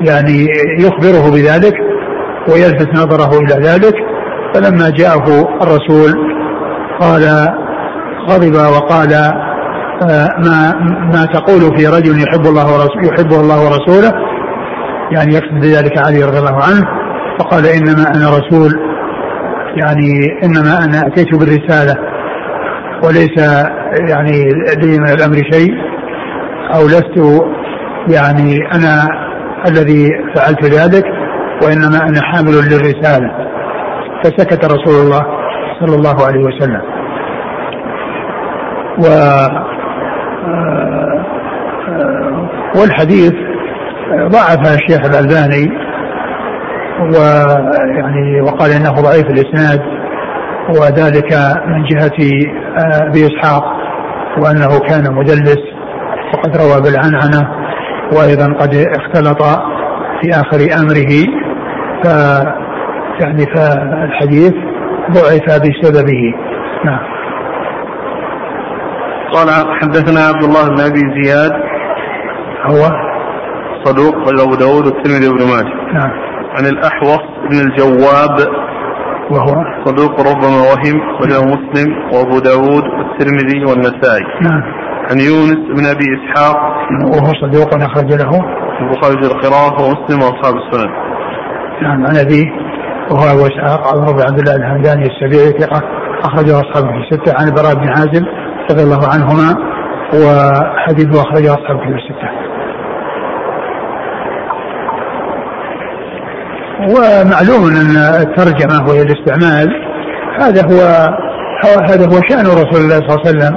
[0.00, 0.46] يعني
[0.80, 1.74] يخبره بذلك
[2.48, 3.94] ويلفت نظره إلى ذلك.
[4.54, 6.34] فلما جاءه الرسول
[7.00, 7.22] قال
[8.28, 9.12] غضب وقال
[10.02, 10.74] آه، ما
[11.12, 14.12] ما تقول في رجل يحب الله ورسوله يحبه الله ورسوله؟
[15.12, 16.86] يعني يقصد بذلك علي رضي الله عنه
[17.38, 18.70] فقال إنما أنا رسول
[19.76, 21.94] يعني إنما أنا أتيت بالرسالة
[23.04, 23.38] وليس
[24.10, 24.44] يعني
[24.82, 25.74] لي من الأمر شيء
[26.74, 27.44] أو لست
[28.08, 29.08] يعني أنا
[29.68, 31.04] الذي فعلت ذلك
[31.62, 33.30] وإنما أنا حامل للرسالة.
[34.24, 35.22] فسكت رسول الله
[35.80, 36.82] صلى الله عليه وسلم.
[38.98, 39.06] و
[40.46, 40.84] آه،
[41.88, 43.32] آه، والحديث
[44.28, 45.70] ضعف الشيخ الألباني
[47.00, 49.80] ويعني وقال إنه ضعيف الإسناد
[50.68, 51.32] وذلك
[51.66, 52.18] من جهة
[52.78, 53.64] آه، أبي إسحاق
[54.38, 55.58] وأنه كان مدلس
[56.34, 57.64] وقد روى بالعنعنة
[58.12, 59.42] وأيضا قد اختلط
[60.22, 61.26] في آخر أمره
[62.02, 62.06] ف
[63.20, 64.54] يعني فالحديث
[65.10, 66.34] ضعف بسببه.
[66.84, 67.00] نعم.
[69.32, 69.48] قال
[69.82, 71.52] حدثنا عبد الله بن أبي زياد.
[72.66, 73.13] هو؟
[73.84, 75.74] صدوق أبو داود والترمذي وابن ماجه.
[75.94, 76.10] نعم.
[76.56, 78.36] عن الأحوص بن الجواب.
[79.30, 84.24] وهو؟ صدوق ربما وهم وله مسلم وأبو داود والترمذي والنسائي.
[84.42, 84.62] نعم.
[85.10, 86.56] عن يونس بن أبي إسحاق.
[87.12, 88.30] وهو صدوق أخرج له.
[88.80, 90.90] البخاري في القراءة ومسلم وأصحاب السنن.
[91.82, 92.06] نعم.
[92.06, 92.46] عن ابيه
[93.10, 95.82] وهو أبو إسحاق عمرو بن عبد الله الهمداني السبيعي ثقة
[96.24, 98.24] أخرجه اصحابه في سته عن البراء بن عازب
[98.70, 99.48] رضي الله عنهما
[100.14, 102.53] وحديثه أخرجه أصحاب كتب الستة.
[106.80, 109.68] ومعلوم أن الترجمة وهي الاستعمال
[110.40, 111.08] هذا هو
[111.64, 113.56] هذا هو شأن رسول الله صلى الله عليه وسلم.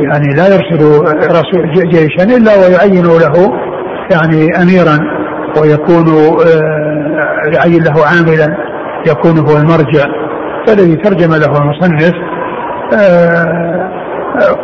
[0.00, 3.52] يعني لا يرسل رسول جيشا إلا ويعين له
[4.12, 4.98] يعني أميرا
[5.60, 8.56] ويكون آه، يعين له عاملا
[9.06, 10.06] يكون هو المرجع.
[10.66, 12.12] فالذي ترجم له المصنف
[12.94, 13.76] آه،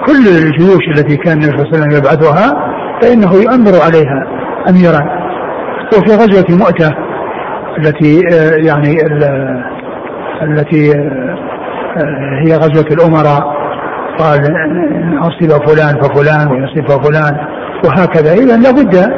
[0.07, 2.55] كل الجيوش التي كان النبي صلى الله عليه وسلم يبعثها
[3.03, 4.27] فإنه يؤمر عليها
[4.69, 5.23] أميرا.
[5.97, 7.12] وفي غزوة مؤتة
[7.79, 8.97] التي آه، يعني
[10.43, 11.37] التي آه،
[12.47, 13.63] هي غزوة الأمراء.
[14.19, 14.41] قال
[15.21, 17.37] أصيب فلان ففلان ويصيب فلان
[17.85, 18.33] وهكذا.
[18.33, 19.13] إذا لابد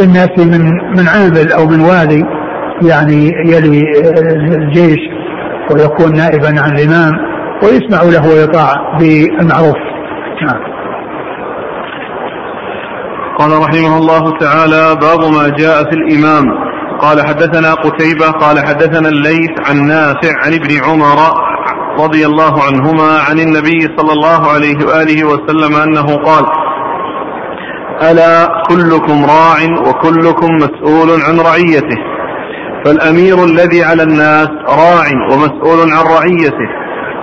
[0.00, 0.60] للناس من
[0.96, 2.24] من عامل أو من والي
[2.88, 5.00] يعني يلي آه، الجيش
[5.70, 7.12] ويكون نائبا عن الإمام
[7.62, 9.76] ويسمع له ويطاع بالمعروف.
[10.42, 10.76] نعم.
[13.38, 16.65] قال رحمه الله تعالى باب ما جاء في الإمام.
[17.00, 21.18] قال حدثنا قتيبة قال حدثنا الليث عن نافع عن ابن عمر
[21.98, 26.44] رضي الله عنهما عن النبي صلى الله عليه وآله وسلم أنه قال
[28.02, 31.98] ألا كلكم راع وكلكم مسؤول عن رعيته
[32.84, 36.68] فالأمير الذي على الناس راع ومسؤول عن رعيته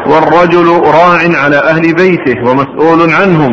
[0.06, 3.52] والرجل راع على أهل بيته ومسؤول عنهم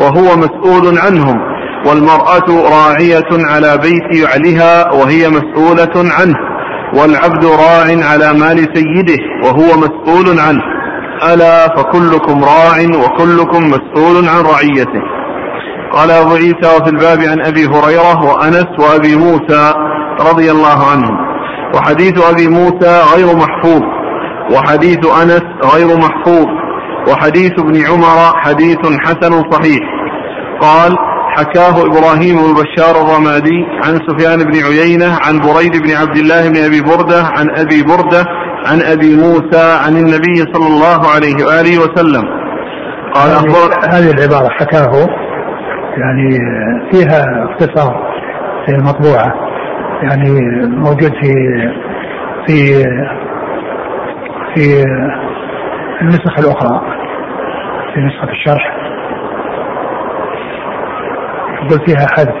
[0.00, 1.53] وهو مسؤول عنهم
[1.86, 6.34] والمرأة راعية على بيت يعلها وهي مسؤولة عنه
[6.96, 10.62] والعبد راع على مال سيده وهو مسؤول عنه.
[11.32, 15.02] ألا فكلكم راع وكلكم مسؤول عن رعيته.
[15.92, 19.74] قال أبو عيسى وفي الباب عن أبي هريرة وأنس وأبي موسى
[20.20, 21.16] رضي الله عنهم.
[21.74, 23.82] وحديث أبي موسى غير محفوظ
[24.52, 25.42] وحديث أنس
[25.74, 26.46] غير محفوظ
[27.08, 29.80] وحديث ابن عمر حديث حسن صحيح.
[30.60, 30.96] قال
[31.36, 36.56] حكاه إبراهيم بن بشار الرمادي عن سفيان بن عيينة عن بريد بن عبد الله بن
[36.56, 38.24] أبي بردة عن أبي بردة
[38.66, 42.24] عن أبي موسى عن النبي صلى الله عليه وآله وسلم.
[43.14, 45.08] قال أخبر هذه العبارة حكاه
[45.96, 46.38] يعني
[46.92, 48.14] فيها اختصار
[48.66, 49.34] في المطبوعة
[50.02, 51.32] يعني موجود في
[52.46, 52.84] في
[54.54, 54.84] في
[56.02, 56.80] النسخ الأخرى
[57.94, 58.83] في نسخة الشرح.
[61.64, 62.34] يقول فيها حذف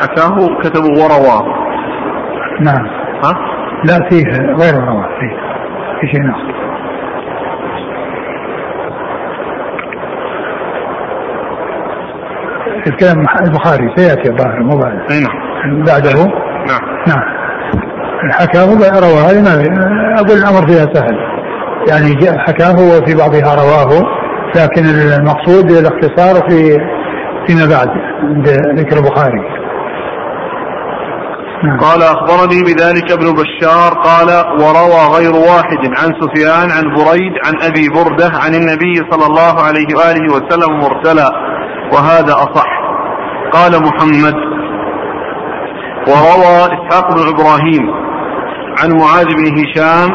[0.00, 1.44] حكاه كتبوا ورواه.
[2.60, 2.86] نعم.
[3.24, 3.49] ها؟
[3.84, 4.24] لا فيه
[4.62, 5.36] غير رواه فيه
[6.00, 6.60] في شيء آخر
[12.86, 14.94] الكلام البخاري سيأتي الظاهر مو بعد.
[14.94, 15.82] نعم.
[15.84, 16.24] بعده؟
[16.66, 16.80] نعم.
[17.08, 17.40] نعم.
[18.30, 18.66] حكاه
[19.00, 19.54] روى هذه ما
[20.20, 21.16] أقول الأمر فيها سهل.
[21.88, 24.02] يعني حكاه وفي بعضها رواه
[24.56, 26.78] لكن المقصود الاختصار في
[27.46, 27.88] فيما بعد
[28.22, 29.59] عند ذكر البخاري.
[31.60, 34.28] قال أخبرني بذلك ابن بشار قال
[34.62, 39.86] وروى غير واحد عن سفيان عن بريد عن أبي بردة عن النبي صلى الله عليه
[39.96, 41.30] وآله وسلم مرسلا
[41.92, 42.66] وهذا أصح.
[43.52, 44.34] قال محمد.
[46.08, 47.90] وروى إسحاق بن إبراهيم
[48.82, 50.10] عن معاذ بن هشام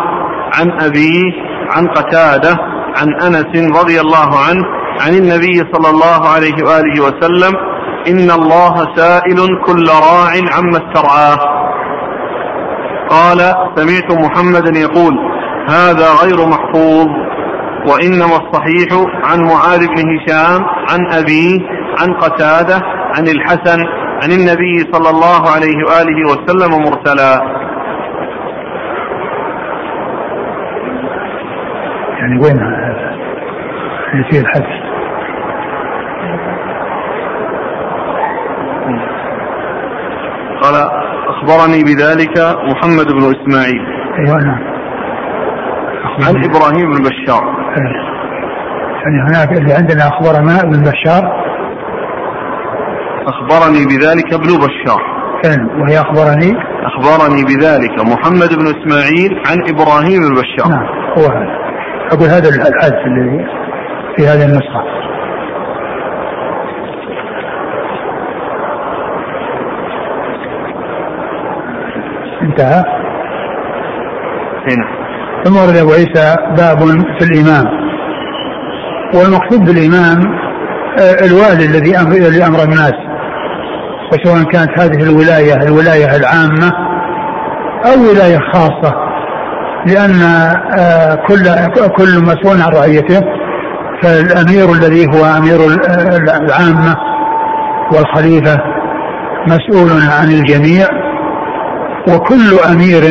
[0.54, 1.32] عن أبيه
[1.72, 2.58] عن قتادة
[2.98, 4.64] عن أنس رضي الله عنه
[5.02, 7.75] عن النبي صلى الله عليه وآله وسلم
[8.08, 11.66] ان الله سائل كل راع عما استرعاه.
[13.10, 13.40] قال
[13.76, 15.14] سمعت محمدا يقول
[15.70, 17.08] هذا غير محفوظ
[17.90, 18.90] وانما الصحيح
[19.24, 21.60] عن معاذ بن هشام عن ابيه
[22.02, 22.82] عن قتاده
[23.16, 23.80] عن الحسن
[24.24, 27.42] عن النبي صلى الله عليه واله وسلم مرسلا.
[32.20, 32.60] يعني وين؟
[34.30, 34.85] في الحدث
[40.66, 40.76] قال
[41.28, 42.38] أخبرني بذلك
[42.70, 43.86] محمد بن إسماعيل.
[44.20, 44.76] أيوة نعم.
[46.28, 47.44] عن إبراهيم بن بشار.
[49.04, 51.24] يعني هناك اللي عندنا أخبرنا ابن بشار.
[53.28, 55.02] أخبرني بذلك ابن بشار.
[55.82, 56.54] وهي أخبرني.
[56.86, 60.70] أخبرني بذلك محمد بن إسماعيل عن إبراهيم بن بشار.
[60.70, 60.88] نعم
[61.18, 61.58] هو هذا.
[62.12, 63.46] أقول هذا الحدث الذي
[64.18, 65.05] في هذه النسخة.
[72.56, 72.84] انتهى.
[74.68, 74.86] هنا.
[75.44, 76.80] ثم ورد أبو عيسى باب
[77.20, 77.66] في الامام
[79.14, 80.46] والمقصود بالامام
[81.00, 82.94] آه، الوالي الذي أمر أمر الناس.
[84.14, 86.72] وسواء كانت هذه الولاية الولاية العامة
[87.86, 88.94] أو ولاية خاصة.
[89.88, 90.22] لأن
[90.80, 91.44] آه، كل
[91.98, 93.22] كل مسؤول عن رعيته.
[94.04, 95.60] فالأمير الذي هو أمير
[96.42, 96.96] العامة
[97.92, 98.58] والخليفة
[99.48, 99.90] مسؤول
[100.20, 100.88] عن الجميع.
[102.08, 103.02] وكل أمير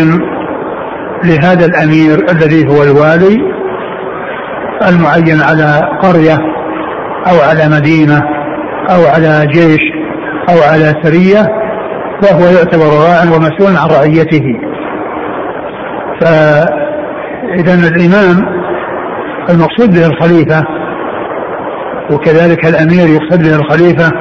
[1.24, 3.54] لهذا الأمير الذي هو الوالي
[4.88, 6.38] المعين على قرية
[7.26, 8.22] أو على مدينة
[8.90, 9.82] أو على جيش
[10.50, 11.42] أو على سرية
[12.22, 14.44] فهو يعتبر راعا ومسؤول عن رعيته.
[16.20, 18.46] فاذا الإمام
[19.50, 20.64] المقصود به الخليفة
[22.10, 24.12] وكذلك الأمير يقصد به الخليفة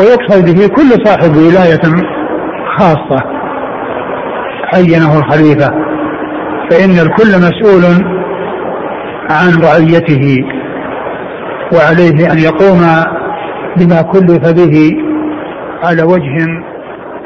[0.00, 2.04] ويقصد به كل صاحب ولاية
[2.78, 3.37] خاصة.
[4.74, 5.70] عينه الخليفة
[6.70, 7.84] فإن الكل مسؤول
[9.30, 10.44] عن رعيته
[11.72, 12.80] وعليه أن يقوم
[13.76, 14.96] بما كلف به
[15.84, 16.36] على وجه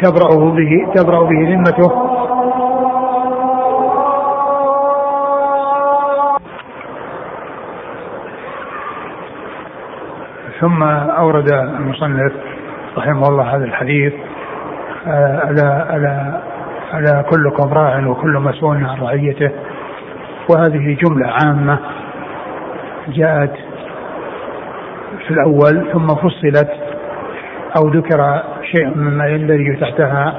[0.02, 2.12] تبرأ به تبرأ به ذمته.
[10.60, 12.32] ثم أورد المصنف
[12.96, 14.12] رحمه الله هذا الحديث
[15.06, 16.42] آه، على على
[16.92, 19.50] على كلكم راع وكل مسؤول عن رعيته.
[20.50, 21.78] وهذه جملة عامة
[23.08, 23.52] جاءت
[25.26, 26.70] في الأول ثم فصلت
[27.76, 30.34] أو ذكر شيء مما يندرج تحتها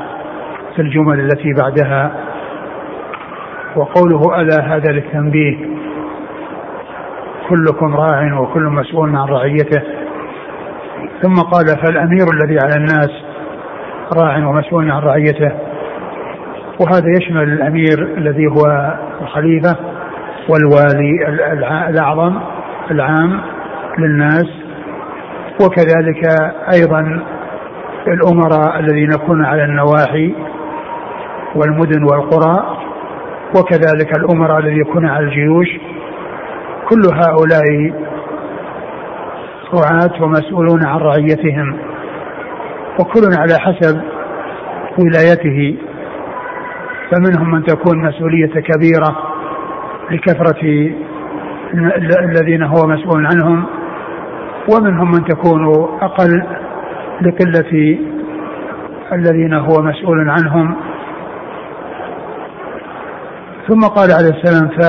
[0.75, 2.11] في الجمل التي بعدها.
[3.75, 5.57] وقوله ألا هذا للتنبيه.
[7.49, 9.81] كلكم راع وكل مسؤول عن رعيته.
[11.21, 13.11] ثم قال فالأمير الذي على الناس
[14.17, 15.51] راع ومسؤول عن رعيته.
[16.79, 19.75] وهذا يشمل الأمير الذي هو الخليفة
[20.49, 21.27] والوالي
[21.89, 22.39] الأعظم
[22.91, 23.41] العام
[23.99, 24.47] للناس
[25.61, 26.23] وكذلك
[26.73, 27.23] أيضا
[28.07, 30.33] الأمراء الذين يكون على النواحي
[31.55, 32.77] والمدن والقرى
[33.57, 35.67] وكذلك الأمراء الذين يكون على الجيوش.
[36.89, 37.93] كل هؤلاء
[39.73, 41.77] رعاة ومسؤولون عن رعيتهم
[42.99, 44.01] وكل على حسب
[44.99, 45.77] ولايته.
[47.13, 49.17] فمنهم من تكون مسؤولية كبيرة
[50.11, 50.91] لكثرة
[52.19, 53.65] الذين هو مسؤول عنهم
[54.75, 55.65] ومنهم من تكون
[56.01, 56.43] أقل
[57.21, 57.97] لقلة
[59.13, 60.75] الذين هو مسؤول عنهم.
[63.67, 64.79] ثم قال عليه السلام ف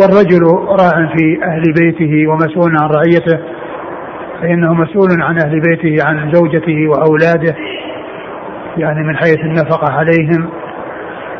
[0.00, 3.38] والرجل راع في أهل بيته ومسؤول عن رعيته
[4.42, 7.56] فإنه مسؤول عن أهل بيته عن زوجته وأولاده
[8.78, 10.50] يعني من حيث النفقة عليهم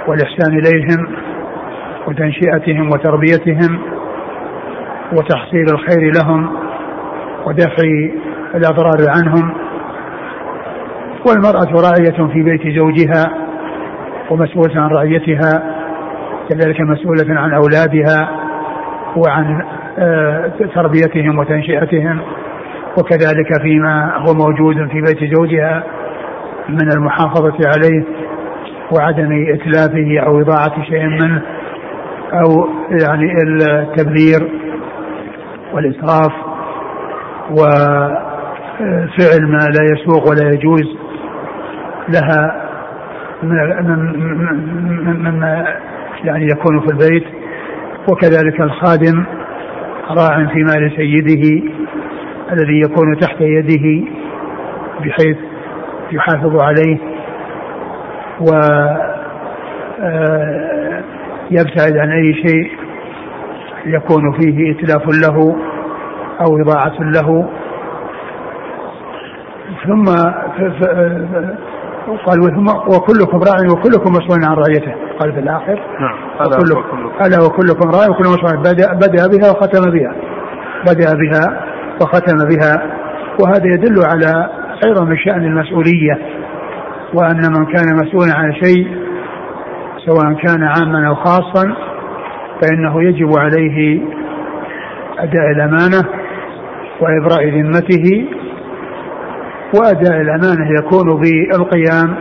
[0.08, 1.16] والإحسان إليهم
[2.08, 3.78] وتنشئتهم وتربيتهم
[5.12, 6.56] وتحصيل الخير لهم
[7.46, 7.88] ودفع
[8.54, 9.54] الأضرار عنهم
[11.28, 13.46] والمرأة راعية في بيت زوجها
[14.30, 15.76] ومسؤولة عن رعيتها
[16.48, 18.28] كذلك مسؤولة عن أولادها
[19.16, 19.62] وعن
[19.98, 22.20] آه، تربيتهم وتنشئتهم
[22.98, 25.84] وكذلك فيما هو موجود في بيت زوجها
[26.68, 28.04] من المحافظة عليه
[28.92, 31.42] وعدم إتلافه أو إضاعة شيء منه
[32.32, 34.48] أو يعني التبذير
[35.72, 36.32] والإسراف
[37.50, 40.96] وفعل ما لا يسوق ولا يجوز
[42.08, 42.62] لها
[43.42, 45.64] مما
[46.24, 47.24] يعني يكون في البيت.
[48.08, 49.24] وكذلك الخادم
[50.10, 51.62] راع في مال سيده
[52.52, 54.06] الذي يكون تحت يده
[55.00, 55.36] بحيث
[56.12, 56.98] يحافظ عليه
[58.40, 58.50] و
[60.00, 61.02] آه،
[61.50, 62.70] يبتعد عن أي شيء
[63.86, 65.56] يكون فيه اتلاف له
[66.40, 67.48] أو إضاعة له.
[69.86, 70.04] ثم
[72.26, 72.40] قال
[72.88, 74.94] وكلكم راع وكلكم مسؤول عن رعيته.
[75.20, 80.14] قال في الآخر نعم وكلكم الا وكلكم راع وكل مسؤول بدأ بدأ بها وختم بها.
[80.82, 81.62] بدأ بها
[82.02, 82.82] وختم بها.
[83.40, 84.50] وهذا يدل على
[84.84, 86.18] أيضا من شأن المسؤولية
[87.14, 89.06] وأن من كان مسؤولا عن شيء
[90.06, 91.76] سواء كان عاما أو خاصا
[92.62, 94.00] فإنه يجب عليه
[95.18, 96.08] أداء الأمانة
[97.00, 98.26] وإبراء ذمته
[99.74, 102.16] وأداء الأمانة يكون بالقيام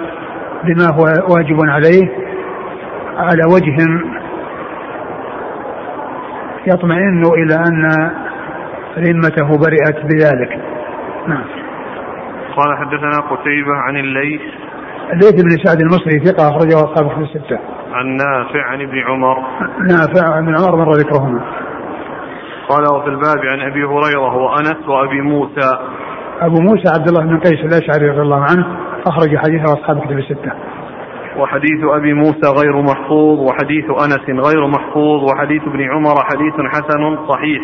[0.64, 2.10] بما هو واجب عليه
[3.18, 3.78] على وجه
[6.68, 8.12] يطمئن إلى أن
[8.98, 10.60] ذمته برئت بذلك.
[11.28, 11.55] نعم.
[12.58, 14.42] قال حدثنا قتيبة عن الليث
[15.14, 17.60] الليث بن سعد المصري ثقة أخرجه أصحابه في الستة.
[17.94, 19.38] عن نافع عن ابن عمر.
[19.88, 21.42] نافع عن عمر مر ذكرهما.
[22.70, 25.78] قال وفي الباب عن أبي هريرة وأنس وأبي موسى
[26.42, 28.66] أبو موسى عبد الله بن قيس الأشعري رضي الله عنه
[29.08, 30.52] أخرج حديثه أصحاب كتب الستة.
[31.38, 37.62] وحديث أبي موسى غير محفوظ وحديث أنس غير محفوظ وحديث ابن عمر حديث حسن صحيح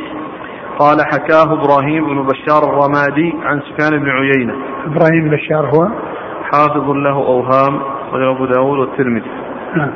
[0.81, 4.53] قال حكاه إبراهيم بن بشار الرمادي عن سفيان بن عيينة.
[4.85, 5.87] إبراهيم بن بشار هو؟
[6.51, 7.81] حافظ له أوهام
[8.13, 9.31] وله أبو داود والترمذي.
[9.75, 9.91] نعم.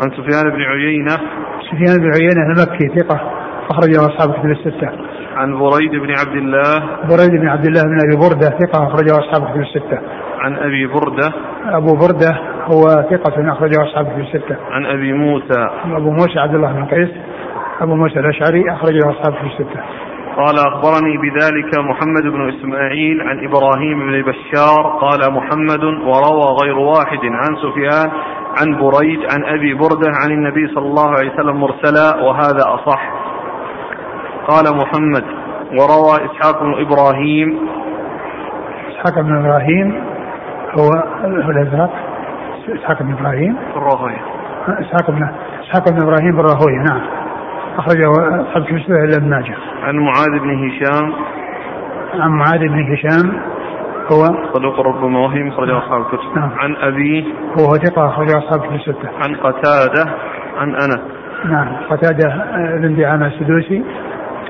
[0.00, 1.16] عن سفيان بن عيينة.
[1.70, 3.20] سفيان بن عيينة المكي ثقة
[3.70, 4.90] أخرجه أصحاب كتب الستة.
[5.36, 6.74] عن بريد بن عبد الله.
[7.10, 9.98] بريد بن عبد الله بن أبي بردة ثقة أخرجه أصحاب كتب الستة.
[10.38, 11.32] عن أبي بردة.
[11.66, 14.56] أبو بردة هو ثقة أخرجه أصحاب كتب الستة.
[14.70, 15.68] عن أبي موسى.
[15.84, 17.10] أبو موسى عبد الله بن قيس
[17.80, 19.80] أبو موسى الأشعري أخرجه أصحاب كتب الستة.
[20.38, 27.18] قال أخبرني بذلك محمد بن إسماعيل عن إبراهيم بن بشار قال محمد وروى غير واحد
[27.24, 28.10] عن سفيان
[28.60, 33.10] عن بريد عن أبي بردة عن النبي صلى الله عليه وسلم مرسلا وهذا أصح.
[34.48, 35.24] قال محمد
[35.80, 37.68] وروى إسحاق بن إبراهيم.
[38.90, 40.04] إسحاق بن إبراهيم
[40.78, 40.88] هو
[41.50, 41.90] الأزرق.
[42.68, 43.56] إسحاق بن إبراهيم.
[43.76, 44.20] الراهوية.
[44.68, 45.28] إسحاق بن
[45.62, 47.27] إسحاق بن إبراهيم الراهوية نعم.
[47.78, 48.10] أخرجه
[48.42, 49.56] أصحاب كتب إلا ابن ماجه.
[49.82, 51.12] عن معاذ بن هشام.
[52.14, 53.40] عن معاذ بن هشام
[54.12, 56.36] هو صدوق ربما وهم أخرجه أصحاب الكتب.
[56.36, 56.50] نعم.
[56.58, 57.24] عن أبيه.
[57.60, 59.08] هو ثقة أخرجه أصحاب الكتب الستة.
[59.24, 60.10] عن قتادة
[60.58, 61.00] عن أنس.
[61.44, 61.68] نعم.
[61.90, 62.44] قتادة
[62.82, 63.84] بن دعامة السدوسي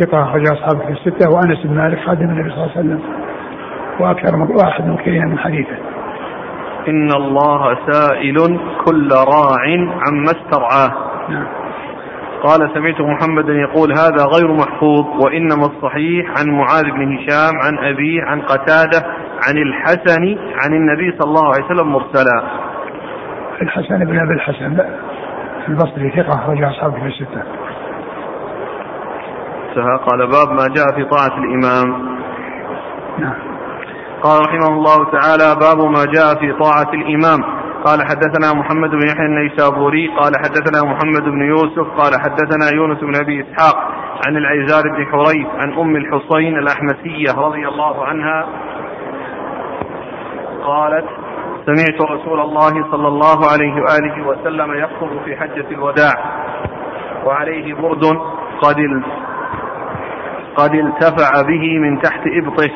[0.01, 1.31] ثقة أخرج أصحاب في الستة.
[1.31, 3.01] وأنس بن مالك خادم النبي صلى الله عليه وسلم.
[4.01, 5.76] وأكثر من واحد مكثرين من حديثه.
[6.89, 9.59] إن الله سائل كل راع
[10.07, 10.93] عما استرعاه.
[11.29, 11.47] نعم.
[12.43, 18.22] قال سمعت محمدا يقول هذا غير محفوظ وإنما الصحيح عن معاذ بن هشام عن أبيه
[18.22, 19.07] عن قتادة
[19.49, 22.43] عن الحسن عن النبي صلى الله عليه وسلم مرسلا.
[23.62, 24.78] الحسن بن أبي الحسن
[25.68, 27.43] البصري ثقة أخرج أصحابه في الستة.
[29.68, 32.18] انتهى قال باب ما جاء في طاعة الإمام
[33.18, 33.34] نعم
[34.22, 39.26] قال رحمه الله تعالى باب ما جاء في طاعة الإمام قال حدثنا محمد بن يحيى
[39.26, 43.76] النيسابوري قال حدثنا محمد بن يوسف قال حدثنا يونس بن أبي إسحاق
[44.26, 48.47] عن العزار بن حريث عن أم الحصين الأحمسية رضي الله عنها
[50.64, 51.07] قالت
[51.66, 56.12] سمعت رسول الله صلى الله عليه وآله وسلم يخطب في حجة الوداع
[57.24, 58.05] وعليه برد
[58.62, 59.03] قد
[60.57, 62.70] قد التفع به من تحت إبطه.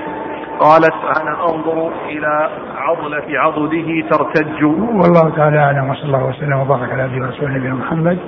[0.63, 7.03] قالت فأنا أنظر إلى عضلة عضده ترتج والله تعالى أعلم وصلى الله وسلم وبارك على
[7.03, 8.19] عبده ورسوله نبينا محمد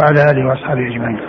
[0.00, 1.20] وعلى آله وأصحابه أجمعين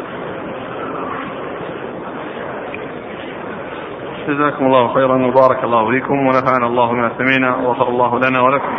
[4.28, 8.74] جزاكم الله خيرا وبارك الله فيكم ونفعنا الله بما سمعنا وغفر الله لنا ولكم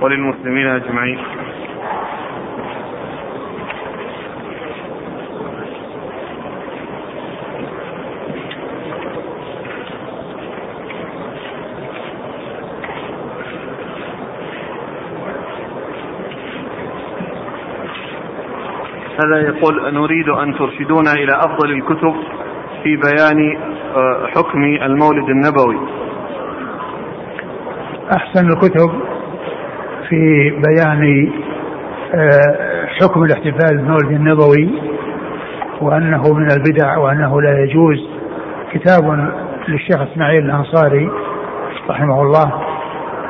[0.00, 1.18] وللمسلمين أجمعين.
[19.24, 22.14] هذا يقول نريد أن ترشدونا إلى أفضل الكتب
[22.82, 23.56] في بيان
[23.96, 25.78] آه، حكم المولد النبوي.
[28.16, 28.90] أحسن الكتب
[30.08, 31.32] في بيان
[32.14, 34.70] آه، حكم الاحتفال بالمولد النبوي
[35.80, 38.08] وأنه من البدع وأنه لا يجوز.
[38.72, 39.32] كتاب
[39.68, 41.10] للشيخ إسماعيل الأنصاري
[41.90, 42.52] رحمه الله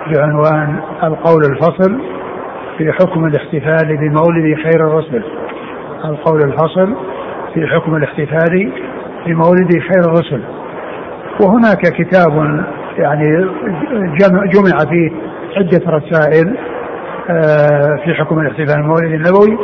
[0.07, 2.01] بعنوان القول الفصل
[2.79, 5.40] في حكم الاحتفال بمولد خير الرسل.
[6.05, 6.95] القول الفصل
[7.55, 8.73] في حكم الاحتفال
[9.27, 10.43] بمولد خير الرسل.
[11.41, 12.65] وهناك كتاب
[12.99, 13.49] يعني
[14.53, 15.11] جمع فيه
[15.57, 16.57] عدة رسائل
[17.31, 19.59] آه، في حكم الاحتفال بمولد النبوي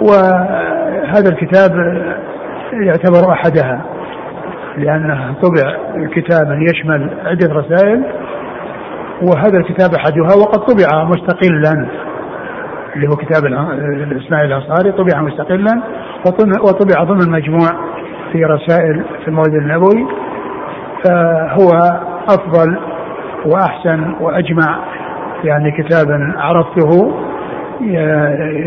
[0.00, 1.70] وهذا الكتاب
[2.72, 3.84] يعتبر أحدها
[4.76, 5.76] لأنه طبع
[6.14, 8.02] كتابا يشمل عدة رسائل
[9.22, 11.88] وهذا الكتاب أحدها وقد طبع مستقلا.
[12.96, 13.44] اللي هو كتاب
[14.02, 15.82] الإسماعيلي الأنصاري طبع مستقلا
[16.62, 17.68] وطبع ضمن مجموع
[18.32, 20.06] في رسائل في المولد النبوي.
[21.04, 21.68] فهو
[22.28, 22.78] أفضل
[23.46, 24.84] وأحسن وأجمع
[25.44, 27.14] يعني كتاب عرفته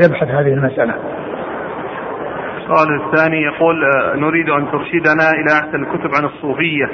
[0.04, 0.94] يبحث هذه المسألة.
[2.58, 6.86] السؤال الثاني يقول آه، نريد أن ترشدنا إلى أحسن الكتب عن الصوفية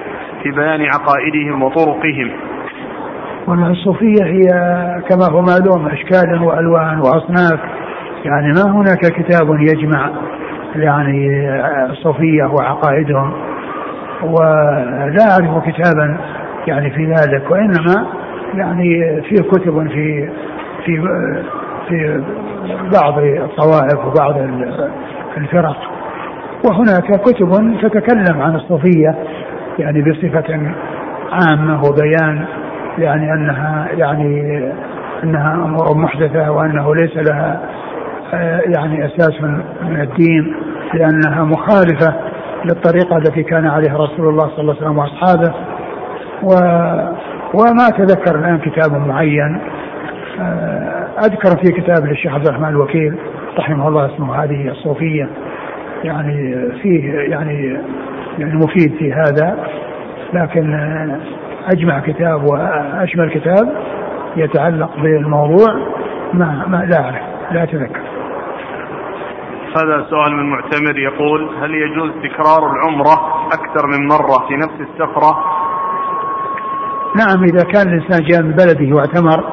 [0.43, 2.31] في بيان عقائدهم وطرقهم.
[3.47, 4.47] والصوفية هي
[5.09, 7.59] كما هو معلوم أشكال وألوان وأصناف.
[8.25, 10.09] يعني ما هناك كتاب يجمع
[10.75, 11.29] يعني
[11.89, 13.33] الصوفية وعقائدهم.
[14.23, 16.17] ولا أعرف كتابا
[16.67, 18.07] يعني في ذلك وإنما
[18.53, 20.29] يعني في كتب في
[20.85, 21.01] في
[21.89, 22.23] في
[22.93, 24.37] بعض الطوائف وبعض
[25.37, 25.77] الفرق.
[26.65, 29.15] وهناك كتب تتكلم عن الصوفية
[29.79, 30.59] يعني بصفة
[31.31, 32.45] عامة وبيان
[32.97, 34.59] يعني أنها يعني
[35.23, 37.61] أنها أمور محدثة وأنه ليس لها
[38.33, 39.41] آه، يعني أساس
[39.81, 40.55] من الدين
[40.93, 42.13] لأنها مخالفة
[42.65, 45.53] للطريقة التي كان عليها رسول الله صلى الله عليه وسلم وأصحابه.
[46.43, 46.49] و
[47.53, 49.59] وما أتذكر الآن كتاب معين
[50.39, 53.17] آه، أذكر في كتاب للشيخ عبد الرحمن الوكيل
[53.59, 55.29] رحمه الله اسمه هذه الصوفية.
[56.03, 57.79] يعني فيه يعني
[58.39, 59.57] يعني مفيد في هذا
[60.33, 60.75] لكن
[61.71, 63.77] أجمع كتاب وأشمل كتاب
[64.35, 65.73] يتعلق بالموضوع
[66.33, 67.21] ما, ما لا أعرف.
[67.51, 68.01] لا أتذكر.
[69.77, 73.13] هذا سؤال من معتمر يقول هل يجوز تكرار العمرة
[73.47, 75.37] أكثر من مرة في نفس السفرة؟
[77.15, 79.43] نعم إذا كان الإنسان جاء من بلده واعتمر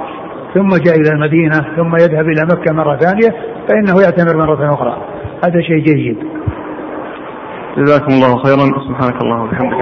[0.55, 3.31] ثم جاء إلى المدينة ثم يذهب إلى مكة مرة ثانية
[3.69, 4.97] فإنه يعتمر مرة أخرى.
[5.45, 6.19] هذا شيء جيد.
[7.77, 8.65] جزاكم الله خيرا.
[8.89, 9.81] سبحانك اللهم وبحمدك